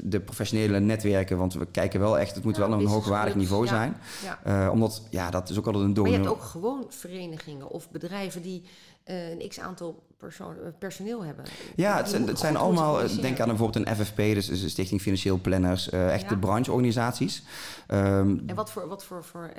de, 0.00 0.20
professionele 0.20 0.80
netwerken, 0.80 1.36
want 1.38 1.54
we 1.54 1.66
kijken 1.66 2.00
wel 2.00 2.18
echt, 2.18 2.34
het 2.34 2.44
moet 2.44 2.56
Ja, 2.56 2.68
wel 2.68 2.78
een 2.78 2.86
hoogwaardig 2.86 3.34
niveau 3.34 3.66
zijn. 3.66 3.96
Eh, 4.44 4.68
omdat, 4.72 5.02
ja, 5.10 5.30
dat 5.30 5.50
is 5.50 5.58
ook 5.58 5.66
altijd 5.66 5.84
een 5.84 6.02
Maar 6.02 6.10
je 6.10 6.16
hebt 6.16 6.28
ook 6.28 6.42
gewoon 6.42 6.86
verenigingen 6.88 7.68
of 7.70 7.90
bedrijven 7.90 8.42
die 8.42 8.62
een 9.04 9.48
x-aantal 9.48 10.02
persoon- 10.22 10.54
eh, 10.64 10.68
personeel 10.78 11.24
hebben. 11.24 11.44
Ja, 11.76 11.96
het 11.96 12.08
zijn, 12.08 12.26
het 12.26 12.38
zijn 12.38 12.56
allemaal, 12.56 13.02
eh, 13.02 13.20
denk 13.20 13.40
aan 13.40 13.48
bijvoorbeeld 13.48 13.86
een 13.86 13.94
FFP, 13.96 14.16
dus 14.16 14.48
een 14.48 14.70
Stichting 14.70 15.00
Financieel 15.00 15.38
Planners, 15.38 15.90
echt 15.90 16.22
Ja. 16.22 16.28
de 16.28 16.36
brancheorganisaties. 16.38 17.42
Ehm, 17.86 18.36
En 18.46 18.54
wat 18.54 18.70
voor, 18.70 18.88
wat 18.88 19.04
voor, 19.04 19.24
voor 19.24 19.50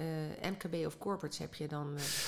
MKB 0.42 0.86
of 0.86 0.98
corporates 0.98 1.38
heb 1.40 1.54
je 1.54 1.68
dan? 1.68 1.88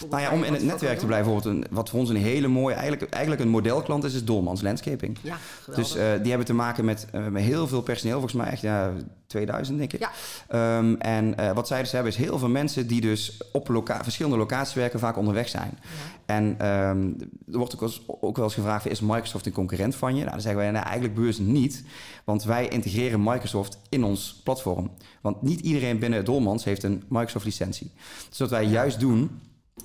nou 0.10 0.22
ja, 0.22 0.32
om 0.32 0.44
in 0.44 0.54
het 0.54 0.64
netwerk 0.64 1.00
te 1.00 1.06
blijven, 1.06 1.32
bijvoorbeeld 1.32 1.66
een, 1.66 1.76
wat 1.76 1.90
voor 1.90 2.00
ons 2.00 2.10
een 2.10 2.16
hele 2.16 2.48
mooie, 2.48 2.74
eigenlijk, 2.76 3.12
eigenlijk 3.14 3.44
een 3.44 3.50
modelklant 3.50 4.04
is, 4.04 4.14
is 4.14 4.26
Dolmans 4.26 4.62
Landscaping. 4.62 5.18
Ja, 5.22 5.36
geweldig. 5.62 5.86
Dus 5.94 5.94
die 6.22 6.30
hebben 6.30 6.46
te 6.46 6.54
maken 6.54 6.86
met, 6.86 7.08
met 7.30 7.44
heel 7.44 7.68
veel 7.68 7.82
personeel, 7.82 8.20
volgens 8.20 8.42
mij 8.42 8.52
echt 8.52 8.62
ja, 8.62 8.92
2000 9.28 9.78
denk 9.78 9.94
ik. 9.94 10.00
Ja. 10.00 10.12
Ehm, 10.48 10.94
en 10.94 11.54
wat 11.54 11.68
zij 11.68 11.82
dus 11.82 11.92
hebben 11.92 12.12
is 12.12 12.18
heel 12.18 12.40
veel 12.40 12.50
mensen 12.50 12.88
die 12.88 13.02
dus 13.02 13.38
op 13.52 13.68
loca 13.68 14.04
verschillende 14.04 14.38
locaties 14.38 14.74
werken, 14.74 15.00
vaak 15.00 15.18
onderweg 15.18 15.50
zijn. 15.50 15.80
Ja. 15.82 15.88
En 16.26 16.56
ehm, 16.58 17.08
er 17.52 17.58
wordt 17.58 17.74
ook 17.76 17.82
eens, 17.82 18.02
ook 18.26 18.36
wel 18.36 18.46
eens 18.46 18.54
gevraagd, 18.54 18.88
is 18.88 19.00
Microsoft 19.00 19.46
een 19.46 19.52
concurrent 19.52 19.96
van 19.96 20.16
je? 20.16 20.20
Nou, 20.20 20.32
dan 20.32 20.42
zeggen 20.42 20.62
wij 20.62 20.72
nou, 20.72 20.84
eigenlijk 20.84 21.16
bewust 21.16 21.40
niet. 21.40 21.84
Want 22.24 22.44
wij 22.44 22.68
integreren 22.68 23.24
Microsoft 23.24 23.78
in 23.90 24.04
ons 24.04 24.42
platform. 24.44 24.92
Want 25.22 25.42
niet 25.42 25.60
iedereen 25.60 26.00
binnen 26.00 26.26
Dolmans 26.26 26.64
heeft 26.64 26.84
een 26.84 27.04
Microsoft 27.08 27.46
licentie. 27.46 27.92
Dus 28.30 28.40
wat 28.40 28.50
wij 28.50 28.66
juist 28.66 29.00
doen, 29.00 29.30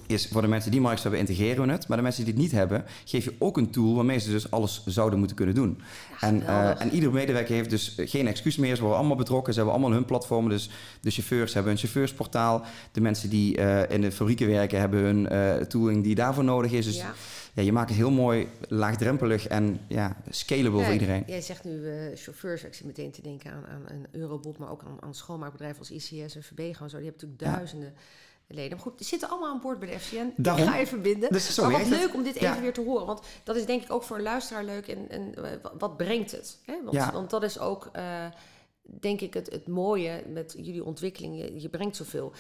is 0.07 0.29
voor 0.29 0.43
de 0.43 0.49
mensen 0.49 0.71
die 0.71 0.81
markt 0.81 1.03
hebben, 1.03 1.21
integreren 1.21 1.67
we 1.67 1.73
het. 1.73 1.89
Maar 1.89 1.97
de 1.97 2.03
mensen 2.03 2.25
die 2.25 2.33
het 2.33 2.43
niet 2.43 2.53
hebben, 2.53 2.85
geef 3.05 3.25
je 3.25 3.35
ook 3.39 3.57
een 3.57 3.71
tool 3.71 3.95
waarmee 3.95 4.19
ze 4.19 4.31
dus 4.31 4.51
alles 4.51 4.83
zouden 4.87 5.19
moeten 5.19 5.37
kunnen 5.37 5.55
doen. 5.55 5.81
en, 6.21 6.41
uh, 6.41 6.81
en 6.81 6.91
ieder 6.91 7.13
medewerker 7.13 7.55
heeft 7.55 7.71
dus 7.71 7.95
geen 7.97 8.27
excuus 8.27 8.57
meer. 8.57 8.75
Ze 8.75 8.81
worden 8.81 8.99
allemaal 8.99 9.17
betrokken. 9.17 9.53
Ze 9.53 9.59
hebben 9.59 9.79
allemaal 9.79 9.97
hun 9.97 10.05
platformen. 10.07 10.51
Dus 10.51 10.71
de 11.01 11.11
chauffeurs 11.11 11.55
hebben 11.55 11.73
een 11.73 11.79
chauffeursportaal. 11.79 12.65
De 12.93 13.01
mensen 13.01 13.31
die 13.31 13.59
uh, 13.59 13.91
in 13.91 14.01
de 14.01 14.13
fabrieken 14.13 14.49
werken 14.49 14.81
hebben 14.81 15.01
hun 15.01 15.29
uh, 15.33 15.55
tooling 15.55 16.05
die 16.05 16.15
daarvoor 16.15 16.45
nodig 16.45 16.73
is. 16.73 16.85
Dus 16.85 16.97
ja. 16.97 17.15
Ja. 17.55 17.63
je 17.63 17.73
maakt 17.73 17.89
het 17.89 17.99
heel 17.99 18.11
mooi 18.11 18.49
laagdrempelig 18.69 19.47
en 19.47 19.81
ja, 19.89 20.17
scalable 20.29 20.79
ja, 20.79 20.85
voor 20.85 20.93
iedereen. 20.93 21.23
Jij 21.27 21.41
zegt 21.41 21.65
nu 21.65 21.73
uh, 21.73 22.17
chauffeurs. 22.17 22.65
Ik 22.65 22.75
zit 22.75 22.87
meteen 22.87 23.11
te 23.11 23.23
denken 23.23 23.53
aan, 23.53 23.67
aan 23.67 23.83
een 23.87 24.07
Eurobot, 24.11 24.59
maar 24.59 24.71
ook 24.71 24.83
aan, 24.87 24.97
aan 25.01 25.15
schoonmaakbedrijven 25.15 25.79
als 25.79 25.91
ICS 25.91 26.35
en 26.37 26.43
Verbego 26.43 26.85
en 26.85 26.91
zo. 26.91 26.97
Die 26.99 27.07
hebben 27.07 27.29
natuurlijk 27.29 27.57
duizenden 27.59 27.95
leden. 28.47 28.71
Maar 28.71 28.81
goed, 28.87 28.99
die 28.99 29.07
zitten 29.07 29.29
allemaal 29.31 29.49
aan 29.51 29.61
boord 29.61 29.79
bij 29.79 29.89
de 29.89 29.99
FCN. 30.01 30.33
Daarom. 30.37 30.63
Ik 30.65 30.69
ga 30.71 30.77
je 30.77 30.87
verbinden. 30.87 31.33
Dus 31.33 31.55
zo 31.55 31.63
maar 31.63 31.71
wat 31.73 31.81
het. 31.81 31.89
leuk 31.91 32.15
om 32.15 32.23
dit 32.23 32.35
even 32.35 32.55
Ja. 32.55 32.61
weer 32.61 32.73
te 32.73 32.81
horen. 32.85 33.07
Want 33.07 33.21
dat 33.45 33.57
is 33.57 33.67
denk 33.67 33.83
ik 33.83 33.93
ook 33.93 34.03
voor 34.03 34.17
een 34.17 34.23
luisteraar 34.23 34.65
leuk. 34.65 34.89
En, 34.89 35.09
en 35.11 35.35
eh, 35.35 35.43
wa- 35.63 35.73
wat 35.79 35.97
brengt 35.97 36.31
het? 36.31 36.59
Hè? 36.67 36.75
Want, 36.83 36.95
Ja. 36.97 37.13
want 37.13 37.31
dat 37.31 37.43
is 37.43 37.59
ook... 37.59 37.89
eh, 37.93 38.27
denk 39.01 39.21
ik 39.21 39.35
het, 39.35 39.51
het 39.53 39.69
mooie 39.69 40.23
met 40.33 40.55
jullie 40.57 40.85
ontwikkeling. 40.85 41.37
Je, 41.37 41.61
je 41.61 41.69
brengt 41.69 41.97
zoveel. 41.97 42.33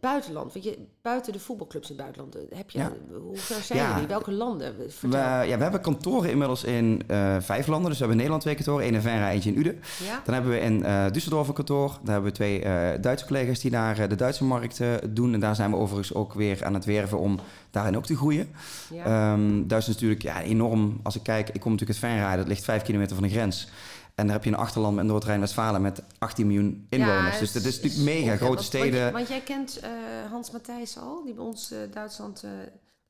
Buitenland, 0.00 0.52
weet 0.52 0.64
je, 0.64 0.78
buiten 1.02 1.32
de 1.32 1.38
voetbalclubs 1.38 1.90
in 1.90 1.94
het 1.96 2.02
buitenland. 2.04 2.34
eh, 2.50 2.58
Heb 2.58 2.70
je, 2.70 2.78
Ja. 2.78 2.92
Hoe 3.22 3.36
ver 3.36 3.62
zijn 3.62 3.78
Ja. 3.78 3.92
jullie? 3.92 4.08
Welke 4.08 4.32
landen? 4.32 4.74
We, 5.00 5.08
ja, 5.10 5.56
we 5.56 5.62
hebben 5.62 5.80
kantoren 5.80 6.30
inmiddels 6.30 6.64
in 6.64 7.02
eh, 7.06 7.36
vijf 7.40 7.66
landen. 7.66 7.90
Dus 7.90 7.98
we 7.98 8.04
hebben 8.06 8.10
in 8.10 8.16
Nederland 8.16 8.42
twee 8.42 8.54
kantoren. 8.54 8.84
één 8.84 8.94
in 8.94 9.00
Venra, 9.00 9.30
eentje 9.30 9.50
in 9.50 9.58
Uden. 9.58 9.80
ja? 10.04 10.22
Dan 10.24 10.34
hebben 10.34 10.52
we 10.52 10.60
in 10.60 10.84
eh 10.84 11.06
Düsseldorf 11.06 11.48
een 11.48 11.52
kantoor. 11.54 11.88
Daar 11.88 12.12
hebben 12.12 12.30
we 12.30 12.36
twee 12.36 12.60
Duitse 13.00 13.26
collega's 13.26 13.60
die 13.60 13.70
daar 13.70 14.08
de 14.08 14.14
Duitse 14.14 14.44
markt 14.44 14.80
eh, 14.80 14.88
doen. 15.08 15.34
En 15.34 15.40
daar 15.40 15.54
zijn 15.54 15.70
we 15.70 15.76
overigens 15.76 16.14
ook 16.14 16.34
weer 16.34 16.64
aan 16.64 16.74
het 16.74 16.84
werven 16.84 17.18
om 17.18 17.38
daarin 17.70 17.96
ook 17.96 18.06
te 18.06 18.16
groeien. 18.16 18.48
ja. 18.94 19.04
Ehm 19.04 19.48
Duitsland 19.50 19.86
is 19.86 19.86
natuurlijk 20.02 20.22
ja, 20.22 20.42
enorm. 20.42 21.00
Als 21.02 21.16
ik 21.16 21.22
kijk, 21.22 21.48
ik 21.48 21.60
kom 21.60 21.72
natuurlijk 21.72 22.02
uit 22.02 22.12
Venray, 22.12 22.36
dat 22.36 22.48
ligt 22.48 22.64
vijf 22.64 22.82
kilometer 22.82 23.14
van 23.16 23.24
de 23.24 23.30
grens. 23.30 23.68
En 24.20 24.26
daar 24.26 24.34
heb 24.34 24.44
je 24.44 24.50
een 24.50 24.56
achterland 24.56 24.98
in 24.98 25.06
Noord-Rijn-Westfalen 25.06 25.82
met 25.82 26.02
18 26.18 26.46
miljoen 26.46 26.86
inwoners. 26.88 27.34
Ja, 27.34 27.40
dus 27.40 27.52
dat 27.52 27.62
is 27.64 27.74
het 27.74 27.82
natuurlijk 27.84 28.16
mega 28.18 28.36
grote 28.36 28.54
Want- 28.54 28.66
steden. 28.66 29.00
Want, 29.02 29.12
want 29.14 29.28
jij 29.28 29.40
kent 29.40 29.78
eh, 29.80 29.90
Hans 30.30 30.50
Matthijs 30.50 30.98
al, 30.98 31.24
die 31.24 31.34
bij 31.34 31.44
ons 31.44 31.70
eh, 31.70 31.78
Duitsland. 31.92 32.42
eh 32.42 32.50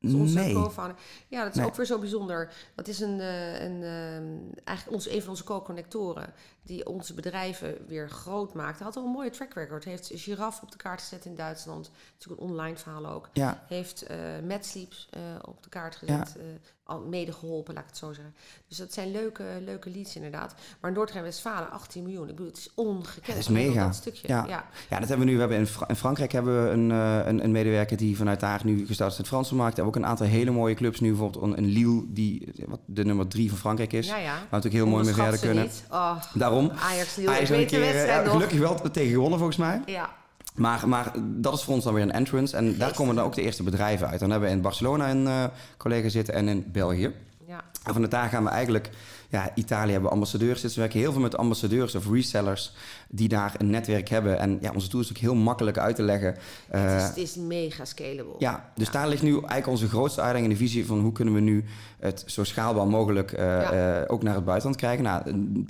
is 0.01 0.13
onze 0.15 0.35
Nee. 0.39 0.55
co-founder. 0.55 0.97
Ja, 1.29 1.43
dat 1.43 1.51
is 1.53 1.57
Nee. 1.59 1.67
ook 1.67 1.75
weer 1.77 1.87
zo 1.87 1.99
bijzonder. 1.99 2.53
Dat 2.75 2.89
is 2.89 3.01
een, 3.01 3.19
een, 3.65 3.83
ehm, 3.83 4.25
eigenlijk 4.65 4.97
ons, 4.97 5.09
een 5.09 5.21
van 5.21 5.31
onze 5.31 5.45
co-connectoren 5.45 6.33
die 6.71 6.87
onze 6.87 7.15
bedrijven 7.15 7.75
weer 7.87 8.09
groot 8.11 8.55
maakt. 8.55 8.77
Hij 8.79 8.87
had 8.87 8.97
al 8.97 9.05
een 9.05 9.11
mooie 9.11 9.31
track 9.31 9.55
record. 9.55 9.85
Heeft 9.85 10.11
Giraffe 10.15 10.63
op 10.63 10.71
de 10.71 10.77
kaart 10.77 11.01
gezet 11.01 11.25
in 11.25 11.35
Duitsland. 11.35 11.91
Natuurlijk 12.19 12.43
een 12.43 12.49
online 12.49 12.77
verhaal 12.77 13.07
ook. 13.07 13.29
Ja, 13.33 13.63
Heeft 13.69 14.03
eh 14.03 14.17
Mad 14.49 14.65
Sleep 14.67 14.93
eh, 15.11 15.21
op 15.49 15.63
de 15.63 15.69
kaart 15.69 15.97
gezet. 15.97 16.37
eh, 16.37 16.43
al 16.85 17.01
mede 17.01 17.33
geholpen, 17.33 17.75
laat 17.75 17.83
ik 17.83 17.89
het 17.89 17.99
zo 17.99 18.13
zeggen. 18.13 18.35
Dus 18.69 18.77
dat 18.77 18.93
zijn 18.93 19.11
leuke, 19.11 19.45
leuke 19.65 19.91
leads 19.91 20.17
inderdaad. 20.17 20.55
Maar 20.81 20.93
Noord-Rijn-Westfalen, 20.93 21.71
18 21.71 22.03
miljoen. 22.03 22.23
Ik 22.29 22.35
bedoel, 22.35 22.47
het 22.47 22.57
is 22.57 22.71
ongekend. 22.75 23.27
Het 23.27 23.37
is 23.37 23.49
mega. 23.49 23.85
Dat 23.87 23.95
stukje. 23.95 24.29
Ja. 24.29 24.45
ja. 24.49 24.65
ja, 24.91 24.99
dat 24.99 25.09
hebben 25.09 25.19
we 25.19 25.25
nu. 25.25 25.33
We 25.33 25.41
hebben 25.41 25.59
in, 25.59 25.67
Fra- 25.67 25.89
in 25.89 25.97
Frankrijk 25.97 26.33
hebben 26.33 26.65
we 26.65 26.71
een, 26.71 26.91
eh, 26.91 27.27
een, 27.27 27.45
een 27.45 27.51
medewerker 27.51 27.97
die 27.97 28.17
vanuit 28.17 28.41
daar 28.41 28.61
nu 28.65 28.87
gestart 28.87 29.11
is 29.13 29.17
in 29.17 29.23
de 29.23 29.29
Franse 29.29 29.55
markt. 29.55 29.77
We 29.77 29.83
hebben 29.83 29.95
ook 29.99 30.05
een 30.05 30.11
aantal 30.11 30.27
hele 30.27 30.51
mooie 30.51 30.75
clubs 30.75 31.01
nu. 31.01 31.09
Bijvoorbeeld 31.09 31.45
een, 31.45 31.59
een 31.59 31.65
Lille, 31.69 32.05
die 32.09 32.53
eh, 32.59 32.65
wat 32.69 32.81
de 32.85 33.05
nummer 33.05 33.29
drie 33.29 33.49
van 33.49 33.59
Frankrijk 33.59 33.93
is. 33.93 34.07
Ja, 34.07 34.17
ja. 34.17 34.25
Waar 34.25 34.37
we 34.41 34.47
natuurlijk 34.51 34.83
heel 34.85 34.93
mooi 34.93 35.05
mee 35.05 35.15
verder 35.15 35.41
kunnen. 35.41 35.69
Oh, 35.91 36.23
Daarom. 36.35 36.60
Ajax, 36.69 37.17
Hij 37.17 37.25
ik 37.35 37.41
is 37.41 37.51
er 37.51 37.59
een 37.59 37.67
keer 37.67 37.79
eh, 37.81 37.85
wedstrijd 37.85 38.19
ja, 38.19 38.23
nog. 38.23 38.33
gelukkig 38.33 38.59
wel 38.59 38.91
tegen 38.91 39.11
gewonnen 39.11 39.39
volgens 39.39 39.59
mij. 39.59 39.83
Ja, 39.87 40.11
Maar, 40.55 40.89
maar 40.89 41.13
dat 41.17 41.55
is 41.55 41.63
voor 41.63 41.75
ons 41.75 41.85
dan 41.85 41.95
weer 41.95 42.03
een 42.03 42.13
entrance. 42.13 42.57
En 42.57 42.77
daar 42.79 42.95
komen 42.95 43.15
dan 43.15 43.25
ook 43.25 43.35
de 43.35 43.43
eerste 43.43 43.63
bedrijven 43.63 44.09
uit. 44.09 44.21
Dan 44.21 44.31
hebben 44.31 44.49
we 44.49 44.55
in 44.55 44.61
Barcelona 44.63 45.11
een 45.11 45.27
eh, 45.27 45.45
collega 45.77 46.09
zitten 46.09 46.35
en 46.35 46.49
in 46.49 46.65
België. 46.73 47.13
ja. 47.47 47.61
En 47.85 47.93
vanuit 47.93 48.11
daar 48.11 48.29
gaan 48.29 48.45
we 48.45 48.51
eigenlijk... 48.51 48.91
Ja, 49.31 49.51
Italië 49.55 49.91
hebben 49.91 50.09
we 50.09 50.15
ambassadeurs 50.15 50.61
zitten. 50.61 50.79
We 50.79 50.85
werken 50.85 51.01
heel 51.01 51.13
veel 51.13 51.21
met 51.21 51.37
ambassadeurs 51.37 51.95
of 51.95 52.11
resellers... 52.11 52.73
die 53.09 53.29
daar 53.29 53.55
een 53.59 53.71
netwerk 53.71 54.09
hebben. 54.09 54.39
En 54.39 54.59
ja, 54.61 54.71
onze 54.75 54.89
tool 54.89 55.01
is 55.01 55.09
ook 55.11 55.17
heel 55.17 55.35
makkelijk 55.35 55.79
uit 55.79 55.97
te 55.97 56.03
leggen. 56.03 56.29
het, 56.29 56.39
Eh, 56.69 56.97
is, 56.97 57.03
het 57.03 57.17
is 57.17 57.37
mega 57.37 57.85
scalable. 57.85 58.35
ja, 58.39 58.71
dus 58.75 58.91
daar 58.91 59.09
ligt 59.09 59.23
nu 59.23 59.31
eigenlijk 59.33 59.67
onze 59.67 59.89
grootste 59.89 60.21
uitdaging 60.21 60.51
in 60.53 60.59
de 60.59 60.65
visie 60.65 60.87
van 60.87 61.01
hoe 61.01 61.13
kunnen 61.13 61.35
we 61.35 61.41
nu 61.41 61.65
het 61.99 62.23
zo 62.27 62.45
schaalbaar 62.45 62.87
mogelijk 62.87 63.33
eh, 63.33 63.45
Ja. 63.47 64.01
eh, 64.03 64.13
ook 64.13 64.23
naar 64.23 64.35
het 64.35 64.45
buitenland 64.45 64.77
krijgen. 64.77 65.05
Nou, 65.05 65.23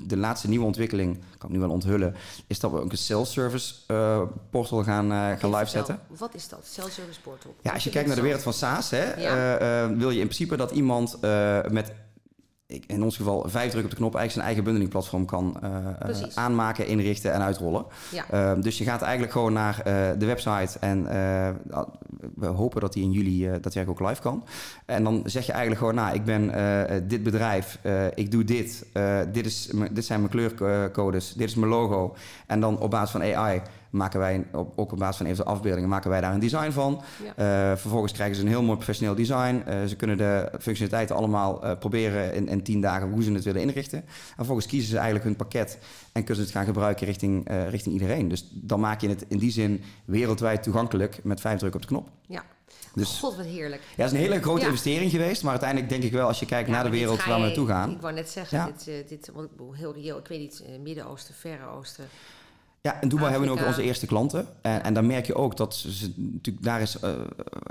de 0.07 0.17
laatste 0.17 0.49
nieuwe 0.49 0.65
ontwikkeling, 0.67 1.19
kan 1.39 1.49
ik 1.49 1.55
nu 1.55 1.61
wel 1.61 1.71
onthullen, 1.71 2.15
is 2.47 2.61
dat 2.61 2.71
we 2.71 2.81
ook 2.81 2.91
een 2.91 2.99
self-service 2.99 3.75
eh, 3.87 4.23
portal 4.51 4.83
gaan, 4.83 5.13
eh, 5.13 5.39
gaan 5.39 5.51
live 5.55 5.71
zetten. 5.71 5.99
Wat 6.19 6.35
is 6.35 6.49
dat? 6.49 6.61
Self-service 6.71 7.21
portal. 7.21 7.55
Ja, 7.61 7.73
als 7.73 7.85
je 7.85 7.91
kijkt 7.91 8.07
naar 8.07 8.17
de 8.17 8.23
wereld 8.23 8.43
van 8.43 8.53
SaaS, 8.53 8.91
hè, 8.91 9.21
Ja. 9.21 9.59
eh, 9.59 9.83
eh, 9.85 9.91
wil 9.97 10.11
je 10.11 10.21
in 10.21 10.25
principe 10.27 10.57
dat 10.57 10.71
iemand 10.71 11.19
eh, 11.21 11.59
met 11.71 11.93
ik- 12.71 12.85
in 12.87 13.03
ons 13.03 13.17
geval 13.17 13.41
vijf 13.49 13.71
drukken 13.71 13.85
op 13.85 13.91
de 13.91 13.97
knop 13.97 14.15
eigenlijk 14.15 14.33
zijn 14.33 14.45
eigen 14.45 14.65
bundelingplatform 14.65 15.25
kan 15.25 15.57
eh, 15.63 16.11
eh, 16.23 16.29
aanmaken, 16.35 16.87
inrichten 16.87 17.33
en 17.33 17.41
uitrollen. 17.43 17.85
Ja. 18.11 18.25
Eh, 18.31 18.53
dus 18.63 18.79
je 18.79 18.85
gaat 18.85 19.03
eigenlijk 19.03 19.33
gewoon 19.33 19.53
naar 19.53 19.81
eh, 19.81 19.95
de 20.19 20.27
website 20.27 20.79
en 20.79 21.07
eh, 21.07 21.49
we 22.35 22.47
hopen 22.47 22.81
dat 22.81 22.93
die 22.93 23.03
in 23.03 23.11
juli 23.13 23.47
eh 23.47 23.53
daadwerkelijk 23.53 24.01
ook 24.01 24.09
live 24.09 24.21
kan. 24.23 24.45
En 24.87 25.05
dan 25.05 25.23
zeg 25.25 25.47
je 25.47 25.53
eigenlijk 25.53 25.81
gewoon, 25.81 25.97
nou, 25.97 26.15
ik 26.15 26.25
ben 26.25 27.09
dit 27.09 27.23
bedrijf, 27.23 27.79
ik 28.15 28.31
doe 28.31 28.45
dit, 28.45 28.87
dit, 29.33 29.47
is, 29.47 29.71
dit 29.91 30.05
zijn 30.05 30.21
mijn 30.21 30.31
kleurcodes, 30.33 31.33
dit 31.35 31.49
is 31.49 31.55
mijn 31.55 31.71
logo. 31.71 32.15
En 32.47 32.61
dan 32.61 32.79
op 32.79 32.91
basis 32.91 33.11
van 33.11 33.23
AI 33.23 33.61
maken 33.91 34.21
wij, 34.21 34.47
op, 34.53 34.73
ook 34.79 34.93
op 34.93 34.99
basis 34.99 35.17
van 35.17 35.27
eventuele 35.27 35.57
afbeeldingen, 35.57 35.89
maken 35.89 36.11
wij 36.11 36.21
daar 36.21 36.33
een 36.35 36.41
design 36.41 36.71
van. 36.71 37.03
Ja. 37.37 37.71
Eh, 37.71 37.77
vervolgens 37.77 38.13
krijgen 38.13 38.37
ze 38.37 38.43
een 38.43 38.49
heel 38.49 38.63
mooi 38.63 38.77
professioneel 38.77 39.15
design. 39.15 39.63
Eh, 39.67 39.85
ze 39.85 39.97
kunnen 39.97 40.17
de 40.17 40.49
functionaliteiten 40.51 41.17
allemaal 41.17 41.63
eh, 41.65 41.79
proberen 41.79 42.35
in, 42.35 42.49
in 42.49 42.63
tien 42.63 42.81
dagen 42.81 43.11
hoe 43.11 43.23
ze 43.23 43.33
het 43.33 43.45
willen 43.45 43.61
inrichten. 43.63 43.99
En 43.99 44.07
vervolgens 44.35 44.67
kiezen 44.67 44.89
ze 44.91 44.95
eigenlijk 44.97 45.25
hun 45.25 45.37
pakket 45.37 45.79
en 46.13 46.25
kunnen 46.25 46.37
ze 46.37 46.43
het 46.43 46.51
gaan 46.51 46.65
gebruiken 46.65 47.07
richting, 47.07 47.51
richting 47.69 47.95
iedereen. 47.95 48.29
Dus 48.29 48.49
dan 48.53 48.81
maak 48.81 49.01
je 49.01 49.09
het 49.09 49.25
in 49.29 49.39
die 49.39 49.51
zin 49.51 49.83
wereldwijd 50.05 50.63
toegankelijk 50.63 51.21
met 51.25 51.41
vijf 51.41 51.59
drukken 51.59 51.81
op 51.81 51.89
de 51.89 51.95
knop. 51.95 52.09
ja. 52.27 52.43
Dus 52.95 53.19
God, 53.19 53.37
wat 53.37 53.47
heerlijk. 53.47 53.83
ja, 53.83 54.03
het 54.03 54.13
is 54.13 54.19
een 54.19 54.25
hele 54.25 54.41
grote 54.43 54.61
Ja. 54.61 54.67
investering 54.67 55.11
geweest. 55.11 55.43
Maar 55.43 55.51
uiteindelijk 55.51 55.91
denk 55.91 56.03
ik 56.03 56.13
wel, 56.13 56.27
als 56.27 56.39
je 56.41 56.47
kijkt 56.47 56.69
Ja, 56.69 56.75
naar 56.75 56.85
de 56.85 56.91
wereld 56.91 57.25
waar 57.25 57.41
we 57.41 57.45
naartoe 57.47 57.67
gaan. 57.67 57.91
Ik 57.91 58.01
wou 58.01 58.15
net 58.15 58.29
zeggen, 58.31 58.59
Ja. 58.59 58.67
dit, 58.85 59.09
dit, 59.09 59.31
want 59.35 59.45
ik 59.45 59.51
bedoel, 59.57 59.73
heel 59.75 59.93
reëel, 59.95 60.19
ik 60.19 60.27
weet 60.27 60.39
niet, 60.39 60.63
Midden-Oosten, 60.83 61.35
Verre 61.35 61.67
Oosten. 61.67 62.05
Ja, 62.83 63.01
in 63.01 63.09
Dubai 63.09 63.31
hebben 63.31 63.49
we 63.55 63.61
ook 63.61 63.67
onze 63.67 63.83
eerste 63.83 64.07
klanten. 64.07 64.47
En, 64.63 64.83
en 64.85 64.95
dan 64.95 65.07
merk 65.07 65.27
je 65.27 65.35
ook 65.35 65.57
dat 65.57 65.75
ze, 65.75 66.13
natuurlijk 66.17 66.65
daar 66.65 66.81
is 66.81 67.01
eh, 67.01 67.11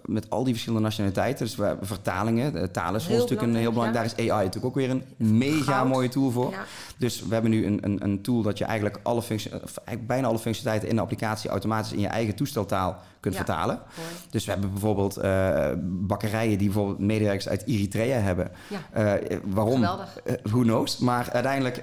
met 0.05 0.29
al 0.29 0.43
die 0.43 0.53
verschillende 0.53 0.83
nationaliteiten, 0.85 1.45
dus 1.45 1.55
we 1.55 1.63
hebben 1.63 1.87
vertalingen, 1.87 2.53
de 2.53 2.71
taal 2.71 2.95
is 2.95 3.03
voor 3.03 3.11
Heel 3.11 3.21
ons 3.21 3.29
natuurlijk 3.31 3.55
een 3.57 3.59
heel 3.63 3.71
belangrijk. 3.71 3.97
Daar 4.15 4.19
is 4.25 4.29
AI 4.31 4.37
natuurlijk 4.45 4.65
ook 4.65 4.75
weer 4.75 4.89
een 4.89 5.03
mega 5.17 5.73
Goud. 5.73 5.87
mooie 5.87 6.09
tool 6.09 6.31
voor. 6.31 6.51
Ja. 6.51 6.63
Dus 6.97 7.23
we 7.27 7.33
hebben 7.33 7.51
nu 7.51 7.65
een, 7.65 7.77
een, 7.81 8.03
een 8.03 8.21
tool 8.21 8.41
dat 8.41 8.57
je 8.57 8.63
eigenlijk, 8.65 8.99
alle 9.03 9.21
functie, 9.21 9.51
eigenlijk 9.51 10.07
bijna 10.07 10.27
alle 10.27 10.39
functionaliteiten 10.39 10.89
in 10.89 10.95
de 10.95 11.01
applicatie 11.01 11.49
automatisch 11.49 11.91
in 11.93 11.99
je 11.99 12.07
eigen 12.07 12.35
toesteltaal 12.35 12.97
kunt 13.19 13.33
Ja. 13.35 13.39
vertalen. 13.45 13.75
Mooi. 13.97 14.09
Dus 14.29 14.45
we 14.45 14.51
hebben 14.51 14.71
bijvoorbeeld 14.71 15.17
eh, 15.17 15.69
bakkerijen 15.83 16.57
die 16.57 16.67
bijvoorbeeld 16.67 16.99
medewerkers 16.99 17.49
uit 17.49 17.63
Eritrea 17.65 18.17
hebben. 18.19 18.51
Ja. 18.67 18.79
Eh, 19.19 19.37
waarom? 19.45 19.75
Geweldig. 19.75 20.17
Who 20.43 20.61
knows? 20.61 20.97
Maar 20.97 21.29
uiteindelijk, 21.31 21.75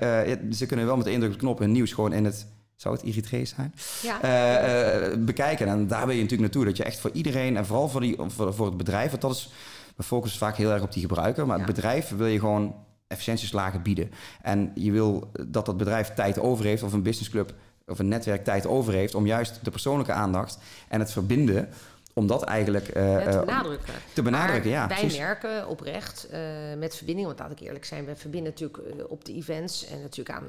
ze 0.55 0.67
kunnen 0.67 0.87
wel 0.87 0.97
met 0.97 1.05
de 1.05 1.13
indruk 1.13 1.31
op 1.33 1.39
de 1.39 1.43
knop 1.45 1.59
hun 1.59 1.73
nieuws 1.73 1.93
gewoon 1.93 2.13
in 2.13 2.25
het, 2.25 2.47
zou 2.77 2.95
het 2.95 3.05
Eritrees 3.05 3.55
zijn? 3.57 3.75
Ja. 4.03 4.23
Eh, 4.23 5.13
eh, 5.13 5.19
bekijken. 5.19 5.69
En 5.69 5.87
daar 5.87 6.07
ben 6.07 6.15
je 6.15 6.23
natuurlijk 6.23 6.41
naartoe. 6.53 6.65
Dat 6.65 6.77
je 6.77 6.85
echt 6.85 6.99
voor 7.01 7.11
iedereen 7.13 7.57
en 7.57 7.67
vooral 7.67 7.89
voor, 7.89 8.01
die, 8.01 8.17
voor, 8.27 8.55
voor 8.55 8.67
het 8.67 8.77
bedrijf, 8.77 9.11
want 9.11 9.23
dat 9.23 9.31
is, 9.35 9.51
we 9.97 10.03
focussen 10.03 10.39
vaak 10.39 10.57
heel 10.57 10.71
erg 10.71 10.83
op 10.83 10.93
die 10.93 11.03
gebruiker. 11.03 11.47
Maar 11.47 11.59
Ja. 11.59 11.65
het 11.65 11.75
bedrijf 11.75 12.09
wil 12.17 12.27
je 12.27 12.39
gewoon 12.39 12.75
efficiëntieslagen 13.09 13.83
bieden. 13.83 14.11
En 14.43 14.71
je 14.75 14.91
wil 14.93 15.31
dat 15.47 15.67
dat 15.67 15.77
bedrijf 15.77 16.15
tijd 16.15 16.39
over 16.39 16.65
heeft, 16.65 16.83
of 16.83 16.93
een 16.93 17.03
businessclub 17.03 17.55
of 17.87 17.99
een 17.99 18.09
netwerk 18.09 18.45
tijd 18.45 18.67
over 18.67 18.93
heeft, 18.93 19.15
om 19.15 19.27
juist 19.27 19.59
de 19.63 19.71
persoonlijke 19.71 20.13
aandacht 20.13 20.59
en 20.89 21.01
het 21.01 21.13
verbinden, 21.13 21.69
om 22.19 22.27
dat 22.27 22.43
eigenlijk 22.43 22.89
eh, 22.89 23.13
Ja, 23.13 23.31
te 23.31 23.39
eh, 23.39 23.45
benadrukken. 23.45 23.95
te 24.13 24.23
benadrukken, 24.23 24.71
ja, 24.71 24.87
Wij 24.87 24.97
precies. 24.99 25.19
merken 25.19 25.69
oprecht 25.69 26.29
eh, 26.29 26.41
met 26.79 26.97
verbinding, 26.97 27.27
want 27.27 27.39
laat 27.39 27.51
ik 27.51 27.61
eerlijk 27.61 27.85
zijn, 27.85 28.05
we 28.05 28.17
verbinden 28.17 28.51
natuurlijk 28.51 29.11
op 29.11 29.25
de 29.25 29.35
events 29.35 29.87
en 29.87 30.01
natuurlijk 30.01 30.39
aan, 30.39 30.49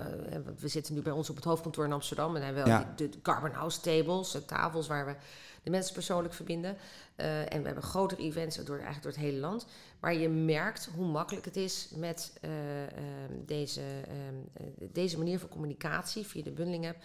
we 0.59 0.67
zitten 0.67 0.93
nu 0.93 1.01
bij 1.01 1.11
ons 1.11 1.29
op 1.29 1.35
het 1.35 1.45
hoofdkantoor 1.45 1.85
in 1.85 1.91
Amsterdam 1.93 2.35
en 2.35 2.41
hebben 2.41 2.65
Ja. 2.65 2.93
de, 2.95 3.09
de 3.09 3.21
Carbon 3.21 3.51
House 3.51 3.81
tables, 3.81 4.31
de 4.31 4.45
tafels 4.45 4.87
waar 4.87 5.05
we 5.05 5.15
de 5.63 5.69
mensen 5.69 5.93
persoonlijk 5.93 6.33
verbinden. 6.33 6.77
En 7.15 7.59
we 7.61 7.65
hebben 7.65 7.83
grotere 7.83 8.21
events 8.21 8.55
door, 8.55 8.75
eigenlijk 8.75 9.03
door 9.03 9.11
het 9.11 9.21
hele 9.21 9.37
land. 9.39 9.65
Maar 9.99 10.13
je 10.15 10.29
merkt 10.29 10.89
hoe 10.95 11.05
makkelijk 11.05 11.45
het 11.45 11.55
is 11.55 11.87
met 11.95 12.33
eh, 12.41 12.83
ehm, 12.83 13.33
deze, 13.45 13.81
ehm, 13.81 14.67
eh, 14.81 14.87
deze 14.93 15.17
manier 15.17 15.39
van 15.39 15.49
communicatie 15.49 16.25
via 16.25 16.43
de 16.43 16.51
bundling 16.51 16.87
app. 16.87 16.97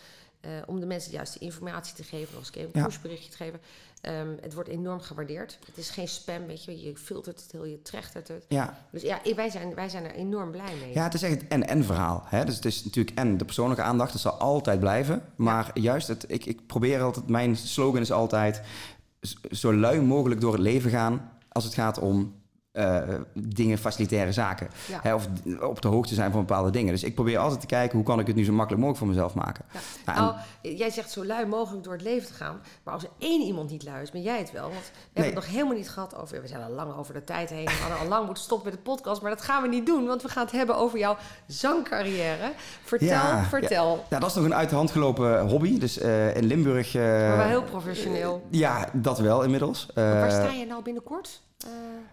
om 0.66 0.80
de 0.80 0.86
mensen 0.86 1.10
de 1.10 1.16
juiste 1.16 1.38
informatie 1.38 1.94
te 1.94 2.02
geven, 2.02 2.38
als 2.38 2.48
ik 2.48 2.56
even 2.56 2.70
een 2.72 2.84
pushberichtje 2.84 3.30
te 3.30 3.36
geven. 3.36 3.60
Ehm, 4.02 4.28
het 4.40 4.54
wordt 4.54 4.68
enorm 4.68 5.00
gewaardeerd. 5.00 5.58
Het 5.66 5.76
is 5.76 5.90
geen 5.90 6.08
spam, 6.08 6.46
weet 6.46 6.64
je. 6.64 6.82
Je 6.82 6.96
filtert 6.96 7.42
het 7.42 7.52
heel, 7.52 7.64
je 7.64 7.82
trechtert 7.82 8.28
het. 8.28 8.44
Ja, 8.48 8.78
Dus 8.90 9.02
ja, 9.02 9.20
wij 9.36 9.50
zijn, 9.50 9.74
wij 9.74 9.88
zijn 9.88 10.04
er 10.04 10.14
enorm 10.14 10.50
blij 10.50 10.74
mee. 10.80 10.94
Ja, 10.94 11.02
het 11.02 11.14
is 11.14 11.22
echt 11.22 11.40
het 11.40 11.48
en-en 11.48 11.84
verhaal. 11.84 12.22
Hè? 12.26 12.44
Dus 12.44 12.54
het 12.54 12.64
is 12.64 12.84
natuurlijk 12.84 13.18
en 13.18 13.36
de 13.36 13.44
persoonlijke 13.44 13.82
aandacht, 13.82 14.12
dat 14.12 14.20
zal 14.20 14.32
altijd 14.32 14.80
blijven. 14.80 15.22
Maar 15.36 15.70
juist, 15.78 16.08
het, 16.08 16.24
ik, 16.28 16.46
ik 16.46 16.66
probeer 16.66 17.02
altijd, 17.02 17.28
mijn 17.28 17.56
slogan 17.56 18.00
is 18.00 18.12
altijd... 18.12 18.62
zo 19.50 19.74
lui 19.74 20.00
mogelijk 20.00 20.40
door 20.40 20.52
het 20.52 20.62
leven 20.62 20.90
gaan 20.90 21.30
als 21.48 21.64
het 21.64 21.74
gaat 21.74 21.98
om 21.98 22.41
eh, 22.72 23.00
dingen, 23.34 23.78
facilitaire 23.78 24.32
zaken. 24.32 24.68
Ja. 24.88 24.98
Hè, 25.02 25.14
of 25.14 25.28
op 25.60 25.82
de 25.82 25.88
hoogte 25.88 26.14
zijn 26.14 26.30
van 26.30 26.40
bepaalde 26.40 26.70
dingen. 26.70 26.92
Dus 26.92 27.02
ik 27.02 27.14
probeer 27.14 27.38
altijd 27.38 27.60
te 27.60 27.66
kijken 27.66 27.96
hoe 27.96 28.06
kan 28.06 28.18
ik 28.20 28.26
het 28.26 28.36
nu 28.36 28.44
zo 28.44 28.52
makkelijk 28.52 28.82
mogelijk 28.84 28.98
voor 28.98 29.08
mezelf 29.14 29.34
maken. 29.34 29.64
Ja. 29.72 29.80
Nou, 30.14 30.34
Nou, 30.62 30.76
jij 30.76 30.90
zegt 30.90 31.10
zo 31.10 31.24
lui 31.24 31.46
mogelijk 31.46 31.84
door 31.84 31.92
het 31.92 32.02
leven 32.02 32.26
te 32.26 32.34
gaan. 32.34 32.60
Maar 32.82 32.94
als 32.94 33.02
er 33.02 33.10
één 33.18 33.42
iemand 33.42 33.70
niet 33.70 33.84
lui 33.84 34.02
is, 34.02 34.10
ben 34.10 34.22
jij 34.22 34.38
het 34.38 34.52
wel. 34.52 34.62
Want 34.62 34.74
we 34.74 34.80
Nee. 34.94 35.24
hebben 35.24 35.34
het 35.34 35.44
nog 35.44 35.52
helemaal 35.54 35.76
niet 35.76 35.90
gehad 35.90 36.16
over... 36.16 36.40
We 36.40 36.48
zijn 36.48 36.62
al 36.62 36.70
lang 36.70 36.96
over 36.96 37.14
de 37.14 37.24
tijd 37.24 37.50
heen. 37.50 37.64
We 37.64 37.70
hadden 37.80 37.98
al 37.98 38.06
lang 38.08 38.24
moeten 38.26 38.42
stoppen 38.44 38.68
met 38.70 38.76
de 38.84 38.90
podcast. 38.90 39.22
Maar 39.22 39.30
dat 39.30 39.42
gaan 39.42 39.62
we 39.62 39.68
niet 39.68 39.86
doen. 39.86 40.06
Want 40.06 40.22
we 40.22 40.28
gaan 40.28 40.42
het 40.44 40.52
hebben 40.52 40.76
over 40.76 40.98
jouw 40.98 41.16
zangcarrière. 41.46 42.52
Vertel, 42.84 43.38
vertel. 43.48 44.04
Ja, 44.10 44.18
dat 44.18 44.28
is 44.28 44.34
nog 44.36 44.44
een 44.44 44.54
uit 44.54 44.68
de 44.70 44.74
hand 44.76 44.90
gelopen 44.90 45.48
hobby. 45.48 45.78
Dus 45.78 45.98
eh, 45.98 46.36
in 46.36 46.44
Limburg... 46.44 46.94
eh, 46.94 47.02
Maar 47.02 47.36
wel 47.36 47.46
heel 47.46 47.62
professioneel. 47.62 48.46
Ja, 48.50 48.88
dat 48.92 49.18
wel 49.18 49.42
inmiddels. 49.42 49.86
Waar 49.94 50.22
Eh, 50.28 50.30
sta 50.30 50.50
je 50.50 50.66
nou 50.66 50.82
binnenkort? 50.82 51.40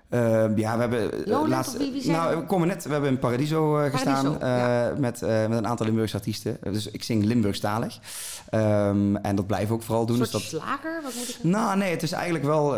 Eh, 0.10 0.46
ja, 0.56 0.74
we 0.76 0.80
hebben 0.82 1.26
eh, 1.26 1.48
laatst. 1.48 1.78
wie- 1.78 1.92
wie 1.92 2.12
nou, 2.12 2.36
we 2.38 2.46
komen 2.46 2.68
net. 2.68 2.84
We 2.84 2.92
hebben 2.92 3.10
in 3.10 3.20
Paradiso 3.20 3.80
eh, 3.80 3.92
gestaan 3.92 4.38
Paradiso, 4.38 4.92
eh, 4.94 5.00
met, 5.00 5.22
met 5.22 5.58
een 5.58 5.68
aantal 5.68 5.86
Limburgse 5.86 6.16
artiesten. 6.16 6.58
Dus 6.64 6.92
ik 6.92 7.04
zing 7.04 7.24
Limburgstalig. 7.24 8.00
Ehm 8.50 9.16
en 9.16 9.36
dat 9.36 9.48
blijven 9.48 9.68
we 9.68 9.74
ook 9.74 9.82
vooral 9.84 10.06
doen. 10.06 10.16
een 10.16 10.22
Dus 10.22 10.32
dat, 10.32 10.42
slager? 10.42 11.02
Wat 11.04 11.14
moet 11.16 11.30
ik 11.30 11.44
nou, 11.44 11.78
nee, 11.78 11.92
het 11.92 12.04
is 12.04 12.12
eigenlijk 12.12 12.46
wel, 12.46 12.76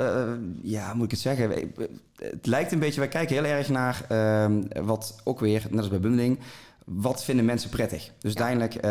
ja, 0.61 0.93
moet 0.93 1.05
ik 1.05 1.11
het 1.11 1.19
zeggen? 1.19 1.71
Het 2.15 2.45
lijkt 2.45 2.71
een 2.71 2.79
beetje, 2.79 2.99
wij 2.99 3.09
kijken 3.09 3.35
heel 3.35 3.45
erg 3.45 3.69
naar 3.69 4.01
ehm, 4.07 4.61
wat 4.85 5.15
ook 5.23 5.39
weer, 5.39 5.65
net 5.69 5.79
als 5.79 5.89
bij 5.89 5.99
Bundeling, 5.99 6.39
wat 6.85 7.23
vinden 7.23 7.45
mensen 7.45 7.69
prettig? 7.69 8.11
Dus 8.19 8.33
Ja. 8.33 8.39
uiteindelijk, 8.43 8.85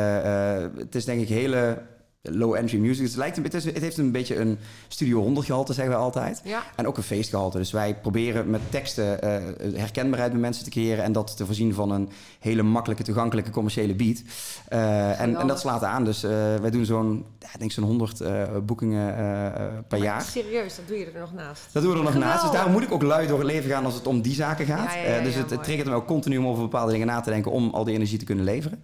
het 0.79 0.95
is 0.95 1.05
denk 1.05 1.21
ik 1.21 1.29
hele 1.29 1.83
low-entry 2.23 2.79
music. 2.79 3.07
Het, 3.07 3.17
lijkt 3.17 3.37
een, 3.37 3.43
het, 3.43 3.55
is, 3.55 3.65
het 3.65 3.81
heeft 3.81 3.99
een 3.99 4.13
beetje 4.13 4.37
een 4.37 4.59
Studio 4.89 5.21
100 5.21 5.47
gehalte, 5.47 5.73
zeggen 5.73 5.95
we 5.95 6.01
altijd. 6.01 6.41
Ja. 6.45 6.63
En 6.77 6.87
ook 6.87 6.97
een 6.97 7.03
feestgehalte. 7.03 7.59
Dus 7.59 7.73
wij 7.73 7.95
proberen 7.95 8.51
met 8.51 8.61
teksten 8.71 9.23
eh, 9.23 9.79
herkenbaarheid 9.81 10.33
bij 10.33 10.41
mensen 10.41 10.65
te 10.65 10.71
creëren 10.71 11.05
en 11.05 11.13
dat 11.13 11.37
te 11.37 11.47
voorzien 11.47 11.75
van 11.75 11.91
een 11.91 12.09
hele 12.41 12.63
makkelijke, 12.63 13.03
toegankelijke 13.03 13.51
commerciële 13.51 13.95
beat. 13.95 14.23
Eh, 14.69 15.21
en, 15.21 15.37
en 15.37 15.47
dat 15.47 15.61
slaat 15.61 15.85
aan. 15.85 16.05
Dus 16.05 16.23
eh, 16.23 16.31
wij 16.61 16.71
doen 16.71 16.85
zo'n, 16.85 17.27
ja, 17.39 17.49
ik 17.53 17.59
denk 17.59 17.73
zo'n 17.73 17.85
100 17.85 18.21
eh, 18.21 18.43
boekingen 18.63 19.15
per 19.89 19.99
Maar 19.99 20.09
jaar. 20.09 20.23
Serieus, 20.23 20.77
dat 20.77 20.89
doe 20.89 20.99
je 20.99 21.07
er 21.07 21.21
nog 21.21 21.33
naast. 21.33 21.69
Dat 21.73 21.83
doen 21.83 21.93
we 21.93 21.99
er 21.99 22.05
nog 22.05 22.15
naast. 22.15 22.43
Dus 22.43 22.51
daarom 22.51 22.73
moet 22.73 22.83
ik 22.83 22.93
ook 22.93 23.03
lui 23.03 23.27
door 23.27 23.39
het 23.39 23.47
leven 23.47 23.71
gaan 23.71 23.85
als 23.85 23.95
het 23.95 24.07
om 24.07 24.23
die 24.23 24.35
zaken 24.35 24.67
gaat. 24.67 24.95
Ja, 25.07 25.23
dus 25.23 25.35
het, 25.35 25.51
het 25.51 25.63
triggert 25.63 25.89
me 25.89 25.95
ook 25.95 26.07
continu 26.07 26.37
om 26.37 26.47
over 26.47 26.63
bepaalde 26.63 26.93
dingen 26.93 27.07
na 27.07 27.21
te 27.21 27.31
denken 27.31 27.51
om 27.51 27.71
al 27.71 27.85
die 27.85 27.95
energie 27.95 28.19
te 28.19 28.25
kunnen 28.25 28.45
leveren. 28.45 28.83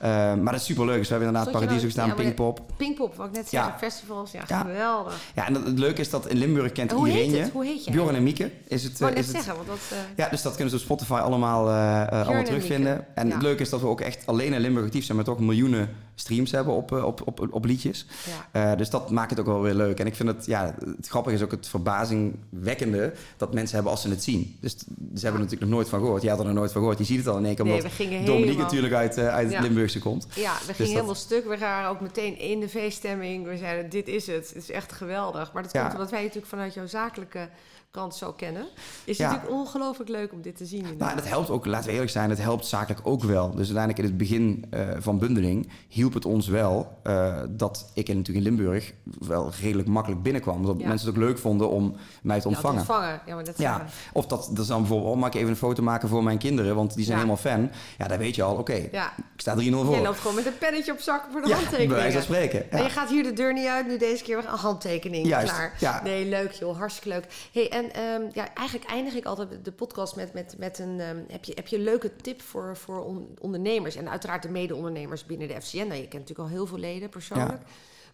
Ja. 0.00 0.36
Maar 0.36 0.52
dat 0.52 0.60
is 0.60 0.66
super 0.66 0.86
leuk. 0.86 0.98
Dus 0.98 1.08
we 1.08 1.14
hebben 1.14 1.28
inderdaad 1.28 1.52
Paradiso 1.52 1.86
nou- 1.86 1.86
gestaan, 1.86 2.14
Pinkpop. 2.14 2.60
Pinkpop, 2.78 3.14
wat 3.16 3.26
ik 3.26 3.32
net 3.32 3.50
Ja. 3.50 3.62
zei, 3.64 3.74
festivals. 3.78 4.30
Ja, 4.32 4.42
Ja. 4.46 4.60
geweldig. 4.60 5.14
Ja, 5.34 5.46
en 5.46 5.52
dat- 5.52 5.64
het 5.64 5.78
leuke 5.78 6.00
is 6.00 6.10
dat 6.10 6.26
in 6.26 6.36
Limburg 6.36 6.72
kent 6.72 6.92
hoe 6.92 7.06
iedereen 7.08 7.30
heet 7.30 7.46
je. 7.46 7.52
Hoe 7.52 7.64
heet? 7.64 7.90
Bjorn 7.90 8.14
en 8.14 8.22
Mieke 8.22 8.50
is 8.68 8.82
het. 8.82 8.92
Ik 8.92 8.98
wou 8.98 9.10
eh, 9.10 9.16
net 9.16 9.26
is 9.26 9.32
het 9.34 9.44
zeggen, 9.44 9.66
want 9.66 9.68
dat... 9.68 9.98
eh, 9.98 9.98
ja, 10.16 10.28
dus 10.28 10.42
dat 10.42 10.52
kunnen 10.54 10.70
ze 10.70 10.76
op 10.76 10.82
Spotify 10.82 11.12
allemaal, 11.12 11.68
eh, 11.68 12.08
allemaal 12.12 12.34
en 12.34 12.44
terugvinden. 12.44 13.06
En 13.14 13.30
het 13.30 13.42
leuke 13.42 13.62
is 13.62 13.68
dat 13.70 13.80
we 13.80 13.86
ook 13.86 14.00
echt 14.00 14.26
alleen 14.26 14.52
in 14.52 14.60
Limburg 14.60 14.86
actief 14.86 15.04
zijn, 15.04 15.16
maar 15.16 15.26
toch 15.26 15.38
miljoenen 15.38 15.88
streams 16.20 16.50
hebben 16.50 16.74
op, 16.74 16.92
eh, 16.92 17.04
op, 17.04 17.22
op, 17.26 17.46
op 17.50 17.64
liedjes. 17.64 18.06
ja. 18.52 18.70
Eh, 18.72 18.78
dus 18.78 18.90
dat 18.90 19.10
maakt 19.10 19.30
het 19.30 19.40
ook 19.40 19.46
wel 19.46 19.60
weer 19.60 19.74
leuk. 19.74 20.00
En 20.00 20.06
ik 20.06 20.14
vind 20.14 20.28
het, 20.28 20.46
ja, 20.46 20.74
het 20.96 21.08
grappige 21.08 21.34
is 21.36 21.42
ook 21.42 21.50
het 21.50 21.68
verbazingwekkende 21.68 23.12
dat 23.36 23.54
mensen 23.54 23.74
hebben 23.74 23.92
als 23.92 24.02
ze 24.02 24.08
het 24.08 24.22
zien. 24.22 24.56
Dus 24.60 24.72
ze 24.78 24.84
hebben 25.12 25.32
er 25.32 25.38
natuurlijk 25.38 25.60
nog 25.60 25.70
nooit 25.70 25.88
van 25.88 26.00
gehoord. 26.00 26.22
Jij 26.22 26.30
had 26.30 26.40
er 26.40 26.46
nog 26.46 26.54
nooit 26.54 26.72
van 26.72 26.80
gehoord. 26.80 26.98
Je 26.98 27.04
ziet 27.04 27.18
het 27.18 27.26
al 27.26 27.36
in 27.38 27.44
één 27.44 27.54
keer, 27.54 27.64
Nee, 27.64 27.74
omdat 27.76 27.92
gingen 27.92 28.12
Dominique 28.24 28.40
helemaal- 28.44 28.64
natuurlijk 28.64 28.94
uit, 28.94 29.16
eh, 29.16 29.28
uit 29.28 29.52
het 29.52 29.62
Limburgse 29.62 29.98
komt. 29.98 30.26
Ja, 30.34 30.52
we 30.52 30.58
gingen 30.64 30.76
dat- 30.78 30.86
helemaal 30.88 31.14
stuk. 31.14 31.48
We 31.48 31.58
waren 31.58 31.90
ook 31.90 32.00
meteen 32.00 32.38
in 32.38 32.60
de 32.60 32.68
feeststemming. 32.68 33.46
We 33.46 33.56
zeiden, 33.56 33.90
dit 33.90 34.08
is 34.08 34.26
het. 34.26 34.48
Het 34.48 34.56
is 34.62 34.70
echt 34.70 34.92
geweldig. 34.92 35.52
Maar 35.52 35.62
dat 35.62 35.72
komt 35.72 35.92
omdat 35.92 36.10
wij 36.10 36.18
je 36.18 36.24
natuurlijk 36.26 36.52
vanuit 36.52 36.74
jouw 36.74 36.86
zakelijke 36.86 37.48
kant 37.90 38.14
zo 38.14 38.32
kennen. 38.32 38.66
Is 39.04 39.18
het 39.18 39.26
natuurlijk 39.26 39.54
ongelooflijk 39.54 40.10
leuk 40.10 40.32
om 40.32 40.42
dit 40.42 40.56
te 40.56 40.66
zien. 40.66 40.86
Nou, 40.98 41.14
dat 41.14 41.28
helpt 41.28 41.50
ook, 41.50 41.66
laten 41.66 41.86
we 41.86 41.92
eerlijk 41.92 42.10
zijn, 42.10 42.30
het 42.30 42.38
helpt 42.38 42.66
zakelijk 42.66 43.00
ook 43.06 43.22
wel. 43.22 43.46
Dus 43.50 43.56
uiteindelijk 43.58 43.98
in 43.98 44.04
het 44.04 44.16
begin 44.16 44.64
eh, 44.70 44.88
van 44.98 45.18
bundeling 45.18 45.68
hielp 45.88 46.14
het 46.14 46.24
ons 46.24 46.46
wel 46.48 46.98
eh, 47.02 47.42
dat 47.50 47.90
ik 47.94 48.08
in, 48.08 48.16
natuurlijk 48.16 48.46
in 48.46 48.52
Limburg 48.52 48.92
wel 49.18 49.50
redelijk 49.60 49.88
makkelijk 49.88 50.22
binnenkwam. 50.22 50.66
Dat 50.66 50.80
Ja. 50.80 50.88
mensen 50.88 51.08
het 51.08 51.16
ook 51.16 51.22
leuk 51.22 51.38
vonden 51.38 51.68
om 51.70 51.96
mij 52.22 52.40
te 52.40 52.48
Ja, 52.48 52.54
ontvangen. 52.54 52.78
ontvangen. 52.78 53.20
Ja, 53.26 53.34
maar 53.34 53.44
dat 53.44 53.58
Ja, 53.58 53.86
of 54.12 54.26
dat, 54.26 54.48
dat 54.50 54.58
is 54.58 54.66
dan 54.66 54.78
bijvoorbeeld, 54.80 55.12
oh, 55.14 55.18
mag 55.20 55.28
ik 55.28 55.34
even 55.34 55.48
een 55.48 55.56
foto 55.56 55.82
maken 55.82 56.08
voor 56.08 56.22
mijn 56.22 56.38
kinderen, 56.38 56.74
want 56.74 56.94
die 56.94 57.04
zijn 57.04 57.16
helemaal 57.16 57.36
fan. 57.36 57.70
Ja, 57.98 58.06
dan 58.08 58.18
weet 58.18 58.34
je 58.34 58.42
al, 58.42 58.56
oké, 58.56 58.72
ik 58.74 58.90
sta 59.36 59.54
3-0 59.54 59.58
voor. 59.84 59.90
Jij 59.94 60.02
loopt 60.02 60.18
gewoon 60.18 60.36
met 60.36 60.46
een 60.46 60.58
pennetje 60.58 60.92
op 60.92 60.98
zak 61.00 61.24
voor 61.32 61.40
de 61.40 61.48
ja, 61.48 61.54
handtekeningen. 61.54 61.88
bij 61.94 61.98
wijze 62.02 62.16
van 62.16 62.22
spreken. 62.26 62.70
En 62.70 62.82
je 62.82 62.88
gaat 62.90 63.08
hier 63.08 63.22
de 63.22 63.32
deur 63.32 63.52
niet 63.52 63.66
uit, 63.66 63.86
nu 63.86 63.98
deze 63.98 64.24
keer 64.24 64.36
weer 64.36 64.48
een 64.48 64.58
handtekening. 64.58 65.26
Juist, 65.26 65.52
Klaar. 65.54 65.74
ja. 65.78 66.00
Nee, 66.02 66.24
leuk 66.28 66.52
joh, 66.52 66.76
hartstikke 66.78 67.08
leuk. 67.08 67.24
Hey, 67.52 67.68
en 67.78 67.92
ehm, 67.92 68.30
ja, 68.32 68.54
eigenlijk 68.54 68.90
eindig 68.90 69.14
ik 69.14 69.24
altijd 69.24 69.64
de 69.64 69.72
podcast 69.72 70.16
met, 70.16 70.32
met, 70.32 70.54
met 70.58 70.78
een... 70.78 71.00
ehm, 71.00 71.22
heb, 71.28 71.44
je, 71.44 71.52
heb 71.54 71.66
je 71.66 71.76
een 71.76 71.82
leuke 71.82 72.16
tip 72.16 72.42
voor, 72.42 72.76
voor 72.76 73.04
on- 73.04 73.36
ondernemers? 73.40 73.96
En 73.96 74.08
uiteraard 74.10 74.42
de 74.42 74.48
mede-ondernemers 74.48 75.26
binnen 75.26 75.48
de 75.48 75.60
FCN. 75.60 75.76
Nou, 75.76 75.94
je 75.94 76.08
kent 76.08 76.12
natuurlijk 76.12 76.38
al 76.38 76.48
heel 76.48 76.66
veel 76.66 76.78
leden 76.78 77.08
persoonlijk. 77.08 77.62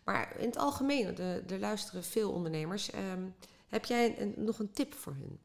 Maar 0.05 0.33
in 0.39 0.47
het 0.47 0.59
algemeen, 0.59 1.19
er, 1.19 1.43
er 1.53 1.59
luisteren 1.59 2.05
veel 2.05 2.31
ondernemers. 2.31 2.91
Ehm, 2.91 3.23
heb 3.69 3.85
jij 3.85 4.15
een, 4.19 4.35
nog 4.37 4.59
een 4.59 4.71
tip 4.73 4.95
voor 4.95 5.13
hun? 5.19 5.39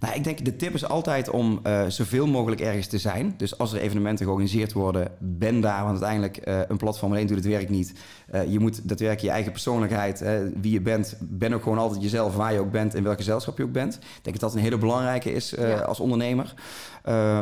Nou, 0.00 0.14
ik 0.14 0.24
denk 0.24 0.44
de 0.44 0.56
tip 0.56 0.74
is 0.74 0.84
altijd 0.84 1.30
om 1.30 1.60
eh, 1.62 1.86
zoveel 1.86 2.26
mogelijk 2.26 2.60
ergens 2.60 2.86
te 2.86 2.98
zijn. 2.98 3.34
Dus 3.36 3.58
als 3.58 3.72
er 3.72 3.80
evenementen 3.80 4.24
georganiseerd 4.24 4.72
worden, 4.72 5.12
ben 5.18 5.60
daar. 5.60 5.84
Want 5.84 5.90
uiteindelijk, 6.02 6.36
eh, 6.36 6.60
een 6.68 6.76
platform 6.76 7.12
alleen 7.12 7.26
doet 7.26 7.36
het 7.36 7.46
werk 7.46 7.68
niet. 7.68 7.92
Eh, 8.26 8.52
je 8.52 8.58
moet 8.58 8.74
daadwerkelijk 8.88 9.20
je 9.20 9.30
eigen 9.30 9.52
persoonlijkheid, 9.52 10.20
eh, 10.20 10.34
wie 10.60 10.72
je 10.72 10.80
bent, 10.80 11.16
ben 11.20 11.52
ook 11.52 11.62
gewoon 11.62 11.78
altijd 11.78 12.02
jezelf 12.02 12.36
waar 12.36 12.52
je 12.52 12.58
ook 12.58 12.70
bent, 12.70 12.94
in 12.94 13.02
welk 13.02 13.16
gezelschap 13.16 13.56
je 13.58 13.64
ook 13.64 13.72
bent. 13.72 13.94
Ik 13.94 14.00
denk 14.22 14.38
dat 14.38 14.40
dat 14.40 14.54
een 14.54 14.64
hele 14.64 14.78
belangrijke 14.78 15.32
is 15.32 15.50
Ja. 15.50 15.78
als 15.80 16.00
ondernemer. 16.00 16.54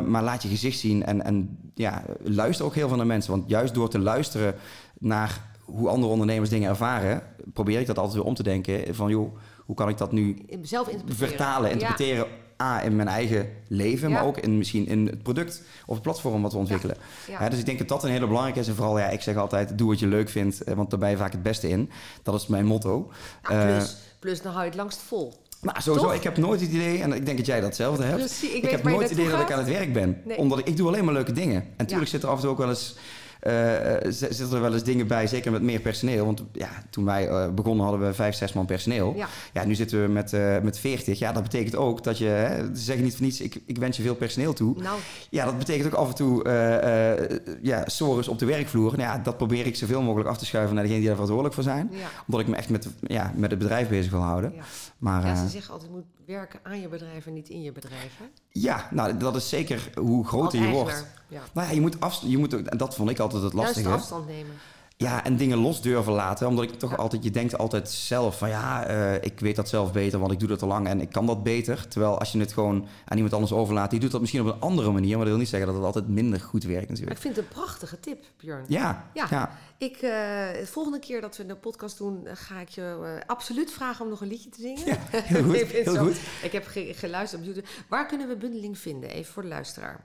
Maar 0.07 0.23
laat 0.23 0.43
je 0.43 0.49
gezicht 0.49 0.79
zien 0.79 1.05
en, 1.05 1.23
en 1.23 1.57
ja, 1.75 2.03
luister 2.23 2.65
ook 2.65 2.75
heel 2.75 2.87
veel 2.87 2.97
naar 2.97 3.05
mensen. 3.05 3.31
Want 3.31 3.49
juist 3.49 3.73
door 3.73 3.89
te 3.89 3.99
luisteren 3.99 4.55
naar 4.99 5.49
hoe 5.65 5.87
andere 5.89 6.11
ondernemers 6.11 6.49
dingen 6.49 6.69
ervaren, 6.69 7.21
probeer 7.53 7.79
ik 7.79 7.85
dat 7.87 7.97
altijd 7.97 8.15
weer 8.15 8.25
om 8.25 8.33
te 8.35 8.43
denken 8.43 8.95
van 8.95 9.09
joh, 9.09 9.35
hoe 9.71 9.79
kan 9.79 9.89
ik 9.89 9.97
dat 9.97 10.11
nu 10.11 10.37
Zelf 10.61 10.87
interpreteren. 10.87 11.27
vertalen, 11.29 11.71
interpreteren. 11.71 12.25
A, 12.61 12.81
in 12.81 12.95
mijn 12.95 13.07
eigen 13.07 13.49
leven, 13.67 14.09
Ja. 14.09 14.13
maar 14.13 14.25
ook 14.25 14.37
in, 14.37 14.57
misschien 14.57 14.87
in 14.87 15.05
het 15.07 15.23
product 15.23 15.61
of 15.85 15.93
het 15.93 16.03
platform 16.03 16.41
wat 16.41 16.51
we 16.51 16.57
ontwikkelen. 16.57 16.95
Ja. 17.27 17.49
Dus 17.49 17.59
ik 17.59 17.65
denk 17.65 17.77
dat 17.77 17.87
dat 17.87 18.03
een 18.03 18.09
hele 18.09 18.27
belangrijke 18.27 18.59
is. 18.59 18.67
En 18.67 18.75
vooral, 18.75 18.99
ja, 18.99 19.09
ik 19.09 19.21
zeg 19.21 19.35
altijd, 19.35 19.77
doe 19.77 19.87
wat 19.89 19.99
je 19.99 20.07
leuk 20.07 20.29
vindt, 20.29 20.63
eh, 20.63 20.73
want 20.75 20.89
daar 20.89 20.99
ben 20.99 21.09
je 21.09 21.17
vaak 21.17 21.31
het 21.31 21.43
beste 21.43 21.69
in. 21.69 21.89
Dat 22.23 22.35
is 22.35 22.47
mijn 22.47 22.65
motto. 22.65 23.11
Ja, 23.43 23.49
Eh, 23.67 23.75
plus, 23.77 23.95
plus, 24.19 24.41
dan 24.41 24.51
hou 24.51 24.63
je 24.63 24.69
het 24.69 24.79
langst 24.79 24.99
vol. 25.01 25.33
nou, 25.61 25.81
sowieso, 25.81 26.05
Toch? 26.07 26.15
ik 26.15 26.23
heb 26.23 26.37
nooit 26.37 26.61
het 26.61 26.71
idee, 26.71 27.01
en 27.01 27.13
ik 27.13 27.25
denk 27.25 27.37
dat 27.37 27.45
jij 27.45 27.61
datzelfde 27.61 28.03
hebt. 28.03 28.17
Precies, 28.17 28.51
ik 28.51 28.69
heb 28.69 28.83
nooit 28.83 29.01
het 29.09 29.11
idee 29.11 29.29
dat 29.29 29.39
ik 29.41 29.51
aan 29.51 29.59
het 29.59 29.67
werk 29.69 29.93
ben. 29.93 30.21
Nee. 30.25 30.37
Omdat 30.37 30.59
ik, 30.59 30.67
ik 30.67 30.77
doe 30.77 30.87
alleen 30.87 31.05
maar 31.05 31.13
leuke 31.13 31.31
dingen. 31.31 31.61
En 31.61 31.73
natuurlijk 31.77 32.09
zitten 32.09 32.29
er 32.29 32.35
af 32.35 32.41
en 32.41 32.45
toe 32.45 32.53
ook 32.53 32.61
wel 32.61 32.69
eens... 32.69 32.95
eh, 33.41 34.05
eh, 34.05 34.11
zitten 34.11 34.51
er 34.51 34.61
wel 34.61 34.73
eens 34.73 34.83
dingen 34.83 35.07
bij, 35.07 35.27
zeker 35.27 35.51
met 35.51 35.61
meer 35.61 35.79
personeel. 35.79 36.25
Want 36.25 36.43
ja, 36.51 36.69
toen 36.89 37.05
wij 37.05 37.27
eh, 37.27 37.49
begonnen 37.49 37.85
hadden 37.85 38.07
we 38.07 38.13
vijf, 38.13 38.35
zes 38.35 38.53
man 38.53 38.65
personeel. 38.65 39.13
Ja. 39.15 39.27
Ja, 39.53 39.65
nu 39.65 39.75
zitten 39.75 40.01
we 40.01 40.07
met, 40.07 40.31
met 40.63 40.79
40. 40.79 41.19
Ja, 41.19 41.31
dat 41.31 41.43
betekent 41.43 41.75
ook 41.75 42.03
dat 42.03 42.17
je, 42.17 42.25
hè, 42.25 42.65
ze 42.75 42.81
zeggen 42.81 43.03
niet 43.03 43.15
voor 43.15 43.25
niets, 43.25 43.41
ik, 43.41 43.61
ik 43.65 43.77
wens 43.77 43.97
je 43.97 44.03
veel 44.03 44.15
personeel 44.15 44.53
toe. 44.53 44.81
Nou, 44.81 44.99
Ja, 45.29 45.45
dat 45.45 45.57
betekent 45.57 45.93
ook 45.93 45.99
af 45.99 46.09
en 46.09 46.15
toe 46.15 46.43
ja, 47.61 47.83
sores 47.85 48.27
op 48.27 48.39
de 48.39 48.45
werkvloer. 48.45 48.89
Nou 48.97 49.01
ja, 49.01 49.17
dat 49.17 49.37
probeer 49.37 49.65
ik 49.65 49.75
zoveel 49.75 50.01
mogelijk 50.01 50.29
af 50.29 50.37
te 50.37 50.45
schuiven 50.45 50.73
naar 50.75 50.83
degenen 50.83 51.05
die 51.05 51.15
daar 51.15 51.25
verantwoordelijk 51.27 51.55
voor 51.55 51.73
zijn. 51.73 51.89
ja. 51.91 52.07
Omdat 52.25 52.41
ik 52.41 52.47
me 52.47 52.55
echt 52.55 52.69
met, 52.69 52.87
ja, 53.07 53.31
met 53.35 53.49
het 53.49 53.59
bedrijf 53.59 53.89
bezig 53.89 54.11
wil 54.11 54.21
houden. 54.21 54.51
ja. 54.55 54.63
Maar 54.97 55.25
Ja, 55.25 55.35
ze 55.35 55.49
zeggen 55.49 55.73
altijd, 55.73 55.91
moet 55.91 56.03
werken 56.25 56.59
aan 56.63 56.79
je 56.81 56.87
bedrijf 56.87 57.25
en 57.25 57.33
niet 57.33 57.49
in 57.49 57.61
je 57.61 57.71
bedrijf. 57.71 58.17
Hè? 58.17 58.25
ja, 58.49 58.87
nou, 58.91 59.17
dat 59.17 59.35
is 59.35 59.49
zeker 59.49 59.89
hoe 59.95 60.25
groter 60.27 60.61
je 60.61 60.67
wordt. 60.69 61.05
Ja. 61.27 61.41
Nou 61.53 61.67
ja, 61.67 61.73
je 61.73 61.81
moet 61.81 61.99
afst- 61.99 62.21
je 62.25 62.37
moet 62.37 62.53
en 62.67 62.77
dat 62.77 62.95
vond 62.95 63.09
ik 63.09 63.19
altijd 63.19 63.43
het 63.43 63.53
Juist 63.53 63.67
lastige. 63.67 63.93
afstand 63.95 64.27
nemen. 64.27 64.55
Ja, 65.01 65.23
en 65.23 65.37
dingen 65.37 65.57
los 65.57 65.81
durven 65.81 66.13
laten. 66.13 66.47
Omdat 66.47 66.63
ik 66.63 66.79
toch 66.79 66.97
altijd, 66.97 67.23
je 67.23 67.31
denkt 67.31 67.57
altijd 67.57 67.89
zelf 67.89 68.37
van 68.37 68.49
ja, 68.49 68.85
eh, 68.85 69.13
ik 69.21 69.39
weet 69.39 69.55
dat 69.55 69.69
zelf 69.69 69.91
beter, 69.91 70.19
want 70.19 70.31
ik 70.31 70.39
doe 70.39 70.47
dat 70.47 70.61
al 70.61 70.67
lang 70.67 70.87
en 70.87 71.01
ik 71.01 71.09
kan 71.11 71.25
dat 71.25 71.43
beter. 71.43 71.87
Terwijl 71.87 72.19
als 72.19 72.31
je 72.31 72.39
het 72.39 72.53
gewoon 72.53 72.87
aan 73.05 73.15
iemand 73.15 73.33
anders 73.33 73.51
overlaat, 73.53 73.89
die 73.89 73.99
doet 73.99 74.11
dat 74.11 74.19
misschien 74.21 74.41
op 74.41 74.47
een 74.47 74.59
andere 74.59 74.91
manier, 74.91 75.09
maar 75.09 75.19
dat 75.19 75.27
wil 75.27 75.37
niet 75.37 75.49
zeggen 75.49 75.67
dat 75.67 75.77
het 75.77 75.85
altijd 75.85 76.07
minder 76.07 76.39
goed 76.39 76.63
werkt 76.63 76.79
Maar 76.79 76.89
natuurlijk. 76.89 77.15
ik 77.15 77.21
vind 77.21 77.35
het 77.35 77.45
een 77.45 77.51
prachtige 77.51 77.99
tip, 77.99 78.23
Björn. 78.37 78.65
Ja, 78.67 79.09
Ja. 79.13 79.27
ja. 79.29 79.57
Ik, 79.77 79.95
eh, 79.95 80.01
de 80.01 80.67
volgende 80.71 80.99
keer 80.99 81.21
dat 81.21 81.37
we 81.37 81.43
een 81.49 81.59
podcast 81.59 81.97
doen, 81.97 82.27
ga 82.33 82.59
ik 82.59 82.69
je 82.69 82.81
eh, 83.03 83.27
absoluut 83.27 83.71
vragen 83.71 84.03
om 84.03 84.09
nog 84.11 84.21
een 84.21 84.27
liedje 84.27 84.49
te 84.49 84.61
zingen. 84.61 84.85
Ja, 84.85 84.97
heel 85.11 85.43
goed, 85.43 85.55
ik, 85.61 85.67
heel 85.69 85.93
zo- 85.93 86.03
goed. 86.03 86.19
ik 86.43 86.51
heb 86.51 86.65
ge- 86.67 86.93
geluisterd 86.95 87.41
op 87.41 87.47
YouTube. 87.47 87.67
Waar 87.89 88.05
kunnen 88.05 88.27
we 88.27 88.35
bundeling 88.37 88.77
vinden? 88.77 89.09
Even 89.09 89.33
voor 89.33 89.41
de 89.41 89.47
luisteraar. 89.47 90.03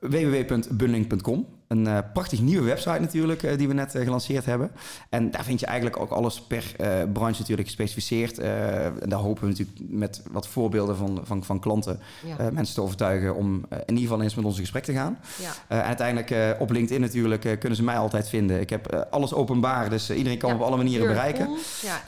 www.bundeling.com 0.00 1.46
een 1.68 1.86
uh, 1.86 1.98
prachtig 2.12 2.40
nieuwe 2.40 2.64
website 2.64 3.00
natuurlijk, 3.00 3.42
uh, 3.42 3.56
die 3.56 3.68
we 3.68 3.74
net 3.74 3.94
uh, 3.94 4.02
gelanceerd 4.02 4.44
hebben. 4.44 4.70
En 5.08 5.30
daar 5.30 5.44
vind 5.44 5.60
je 5.60 5.66
eigenlijk 5.66 6.00
ook 6.00 6.10
alles 6.10 6.40
per 6.40 6.74
branche 7.12 7.40
natuurlijk 7.40 7.68
gespecificeerd. 7.68 8.38
en 8.38 9.08
daar 9.08 9.18
hopen 9.18 9.42
we 9.42 9.48
natuurlijk 9.48 9.78
met 9.88 10.22
wat 10.30 10.48
voorbeelden 10.48 10.96
van, 10.96 11.20
van, 11.22 11.44
van 11.44 11.60
klanten 11.60 12.00
ja. 12.24 12.50
mensen 12.50 12.74
te 12.74 12.80
overtuigen 12.80 13.34
om 13.34 13.54
in 13.70 13.94
ieder 13.94 14.02
geval 14.02 14.22
eens 14.22 14.34
met 14.34 14.44
ons 14.44 14.54
in 14.54 14.60
gesprek 14.60 14.84
te 14.84 14.92
gaan. 14.92 15.18
Ja. 15.40 15.50
en 15.68 15.82
uiteindelijk 15.82 16.60
op 16.60 16.70
LinkedIn 16.70 17.00
natuurlijk 17.00 17.56
kunnen 17.58 17.76
ze 17.76 17.84
mij 17.84 17.96
altijd 17.96 18.28
vinden. 18.28 18.60
Ik 18.60 18.70
heb 18.70 19.06
alles 19.10 19.34
openbaar, 19.34 19.90
dus 19.90 20.10
iedereen 20.10 20.38
kan 20.38 20.50
ja. 20.50 20.56
op 20.56 20.62
alle 20.62 20.76
manieren 20.76 21.06
bereiken. 21.06 21.48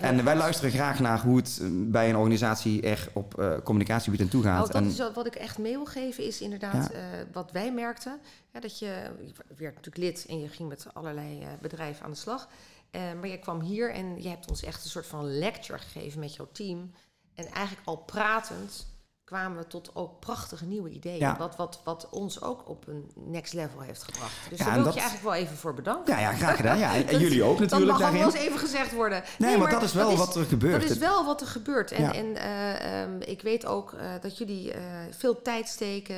en 0.01 0.25
wij 0.25 0.37
luisteren 0.37 0.71
graag 0.71 1.01
naar 1.01 1.21
hoe 1.21 1.37
het 1.37 1.61
bij 1.73 2.09
een 2.09 2.17
organisatie 2.17 2.83
er 2.83 3.09
op 3.13 3.61
communicatiegebied 3.65 4.21
aan 4.21 4.29
toe 4.29 4.43
gaat. 4.43 4.67
Oh, 4.67 4.73
dat 4.73 4.85
is 4.85 5.03
wat 5.15 5.27
ik 5.27 5.35
echt 5.35 5.59
mee 5.59 5.73
wil 5.73 5.87
geven, 5.87 6.27
is 6.27 6.41
inderdaad 6.41 6.91
wat 7.33 7.51
wij 7.53 7.73
merkten. 7.73 8.21
Dat 8.53 8.79
je, 8.79 9.11
werd 9.57 9.75
natuurlijk 9.75 9.97
lid 9.97 10.27
en 10.29 10.41
je 10.41 10.49
ging 10.49 10.69
met 10.69 10.87
allerlei 10.95 11.43
uh, 11.43 11.49
bedrijven 11.61 12.05
aan 12.05 12.11
de 12.11 12.17
slag. 12.17 12.49
Uh, 12.91 13.13
maar 13.13 13.29
je 13.29 13.39
kwam 13.39 13.61
hier 13.61 13.93
en 13.93 14.23
je 14.23 14.29
hebt 14.29 14.49
ons 14.49 14.63
echt 14.63 14.85
een 14.85 14.91
soort 14.91 15.07
van 15.07 15.39
lecture 15.39 15.79
gegeven 15.79 16.21
met 16.21 16.35
jouw 16.35 16.49
team. 16.53 16.93
En 17.35 17.47
eigenlijk 17.47 17.87
al 17.87 17.97
pratend 17.97 18.87
kwamen 19.31 19.59
we 19.59 19.67
tot 19.67 19.91
ook 19.95 20.21
prachtige 20.21 20.65
nieuwe 20.65 20.91
ideeën. 20.91 21.19
Ja. 21.19 21.37
Wat, 21.37 21.57
wat, 21.57 21.81
wat 21.85 22.09
ons 22.11 22.43
ook 22.43 22.69
op 22.69 22.87
een 22.87 23.11
next 23.15 23.53
level 23.53 23.81
heeft 23.81 24.03
gebracht. 24.03 24.33
Dus 24.49 24.59
ja, 24.59 24.65
daar 24.65 24.75
wil 24.75 24.87
ik 24.87 24.93
je 24.93 25.01
eigenlijk 25.01 25.31
wel 25.31 25.39
even 25.39 25.57
voor 25.57 25.75
bedanken. 25.75 26.15
Ja, 26.15 26.21
ja 26.21 26.33
graag 26.33 26.57
gedaan. 26.57 26.79
Ja, 26.79 26.95
en, 26.95 27.19
jullie 27.27 27.43
ook 27.43 27.59
natuurlijk 27.59 27.91
Dat 27.91 28.01
mag 28.01 28.11
wel 28.11 28.25
eens 28.25 28.35
even 28.35 28.59
gezegd 28.59 28.93
worden. 28.93 29.23
Nee, 29.39 29.59
maar, 29.59 29.71
dat 29.71 29.83
is 29.83 29.93
wel 29.93 30.17
wat 30.17 30.37
er 30.37 30.45
gebeurt. 30.45 30.83
Dat 30.83 30.91
is 30.91 30.99
wel 30.99 31.25
wat 31.25 31.41
er 31.41 31.47
gebeurt. 31.47 31.91
En, 31.91 32.13
en 32.13 32.27
uh, 32.27 33.03
um, 33.03 33.21
ik 33.21 33.43
weet 33.43 33.67
ook 33.67 33.93
uh, 33.93 34.01
dat 34.21 34.39
jullie 34.39 34.75
uh, 34.75 34.81
veel 35.11 35.43
tijd 35.43 35.69
steken 35.69 36.17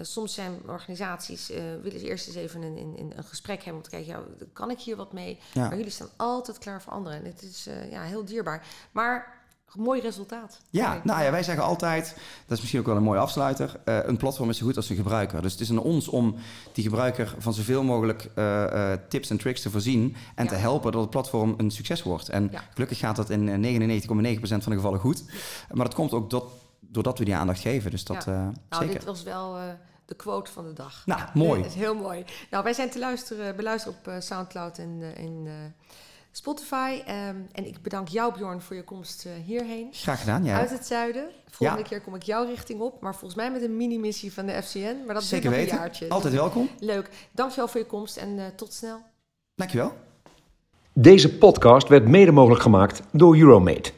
soms 0.00 0.34
zijn 0.34 0.60
organisaties, 0.66 1.48
willen 1.82 2.00
ze 2.00 2.08
eerst 2.08 2.26
eens 2.26 2.36
even 2.36 2.62
een, 2.62 2.76
een, 2.76 3.12
een 3.16 3.24
gesprek 3.24 3.56
hebben 3.56 3.76
om 3.76 3.82
te 3.82 3.90
kijken, 3.90 4.12
ja, 4.12 4.46
kan 4.52 4.70
ik 4.70 4.78
hier 4.78 4.96
wat 4.96 5.12
mee? 5.12 5.38
Maar 5.54 5.76
jullie 5.76 5.90
staan 5.90 6.10
altijd 6.16 6.58
klaar 6.58 6.82
voor 6.82 6.92
anderen. 6.92 7.18
En 7.18 7.24
het 7.24 7.42
is 7.42 7.68
ja, 7.90 8.02
heel 8.02 8.24
dierbaar. 8.24 8.66
Maar 8.90 9.41
mooi 9.76 10.00
resultaat. 10.00 10.60
Ja, 10.70 11.00
nou 11.04 11.22
ja, 11.22 11.30
wij 11.30 11.42
zeggen 11.42 11.64
altijd, 11.64 12.04
dat 12.46 12.56
is 12.56 12.60
misschien 12.60 12.80
ook 12.80 12.86
wel 12.86 12.96
een 12.96 13.02
mooie 13.02 13.18
afsluiter, 13.20 13.80
een 13.84 14.16
platform 14.16 14.50
is 14.50 14.58
zo 14.58 14.66
goed 14.66 14.76
als 14.76 14.90
een 14.90 14.96
gebruiker. 14.96 15.42
Dus 15.42 15.52
het 15.52 15.60
is 15.60 15.70
aan 15.70 15.78
ons 15.78 16.08
om 16.08 16.34
die 16.72 16.84
gebruiker 16.84 17.34
van 17.38 17.54
zoveel 17.54 17.82
mogelijk 17.82 18.30
tips 19.08 19.30
en 19.30 19.38
tricks 19.38 19.62
te 19.62 19.70
voorzien 19.70 20.16
en 20.34 20.44
ja. 20.44 20.50
te 20.50 20.56
helpen 20.56 20.92
dat 20.92 21.00
het 21.00 21.10
platform 21.10 21.54
een 21.56 21.70
succes 21.70 22.02
wordt. 22.02 22.28
En 22.28 22.48
ja. 22.52 22.62
gelukkig 22.72 22.98
gaat 22.98 23.16
dat 23.16 23.30
in 23.30 23.46
99,9% 24.02 24.08
van 24.40 24.58
de 24.58 24.72
gevallen 24.72 25.00
goed. 25.00 25.24
Maar 25.70 25.84
dat 25.84 25.94
komt 25.94 26.12
ook 26.12 26.30
dat 26.30 26.44
doordat 26.80 27.18
we 27.18 27.24
die 27.24 27.34
aandacht 27.34 27.60
geven. 27.60 27.90
Dus 27.90 28.04
dat 28.04 28.24
ja. 28.24 28.52
nou, 28.68 28.86
dit 28.86 29.04
was 29.04 29.22
wel 29.22 29.56
de 30.04 30.14
quote 30.14 30.52
van 30.52 30.64
de 30.64 30.72
dag. 30.72 31.02
Nou, 31.06 31.20
mooi. 31.34 31.62
Dat 31.62 31.70
is 31.70 31.76
heel 31.86 31.94
mooi. 31.94 32.24
Nou, 32.50 32.64
wij 32.64 32.72
zijn 32.72 32.90
te 32.90 32.98
luisteren, 32.98 33.56
beluisteren 33.56 33.98
op 33.98 34.22
Soundcloud 34.22 34.78
en, 34.78 35.02
en 35.16 35.46
Spotify. 36.32 37.02
Um, 37.08 37.46
en 37.52 37.66
ik 37.66 37.82
bedank 37.82 38.08
jou, 38.08 38.34
Bjorn, 38.34 38.60
voor 38.60 38.76
je 38.76 38.84
komst 38.84 39.26
hierheen. 39.44 39.88
Graag 39.92 40.20
gedaan, 40.20 40.44
ja. 40.44 40.58
Uit 40.58 40.70
het 40.70 40.86
zuiden. 40.86 41.28
Volgende 41.50 41.82
ja. 41.82 41.88
keer 41.88 42.00
kom 42.00 42.14
ik 42.14 42.22
jouw 42.22 42.44
richting 42.44 42.80
op. 42.80 43.00
Maar 43.00 43.12
volgens 43.12 43.34
mij 43.34 43.50
met 43.50 43.62
een 43.62 43.76
mini-missie 43.76 44.32
van 44.32 44.46
de 44.46 44.62
FCN. 44.62 45.02
Maar 45.06 45.14
dat 45.14 45.22
Zeker 45.22 45.50
duurt 45.50 45.62
nog 45.62 45.72
een 45.72 45.78
jaartje. 45.78 46.08
Altijd 46.08 46.34
welkom. 46.34 46.68
Leuk. 46.78 47.08
Dankjewel 47.32 47.68
voor 47.68 47.80
je 47.80 47.86
komst 47.86 48.16
en 48.16 48.52
tot 48.56 48.72
snel. 48.72 49.00
Dankjewel. 49.54 49.92
Deze 50.92 51.38
podcast 51.38 51.88
werd 51.88 52.08
mede 52.08 52.32
mogelijk 52.32 52.62
gemaakt 52.62 53.02
door 53.12 53.36
Euromate. 53.36 53.92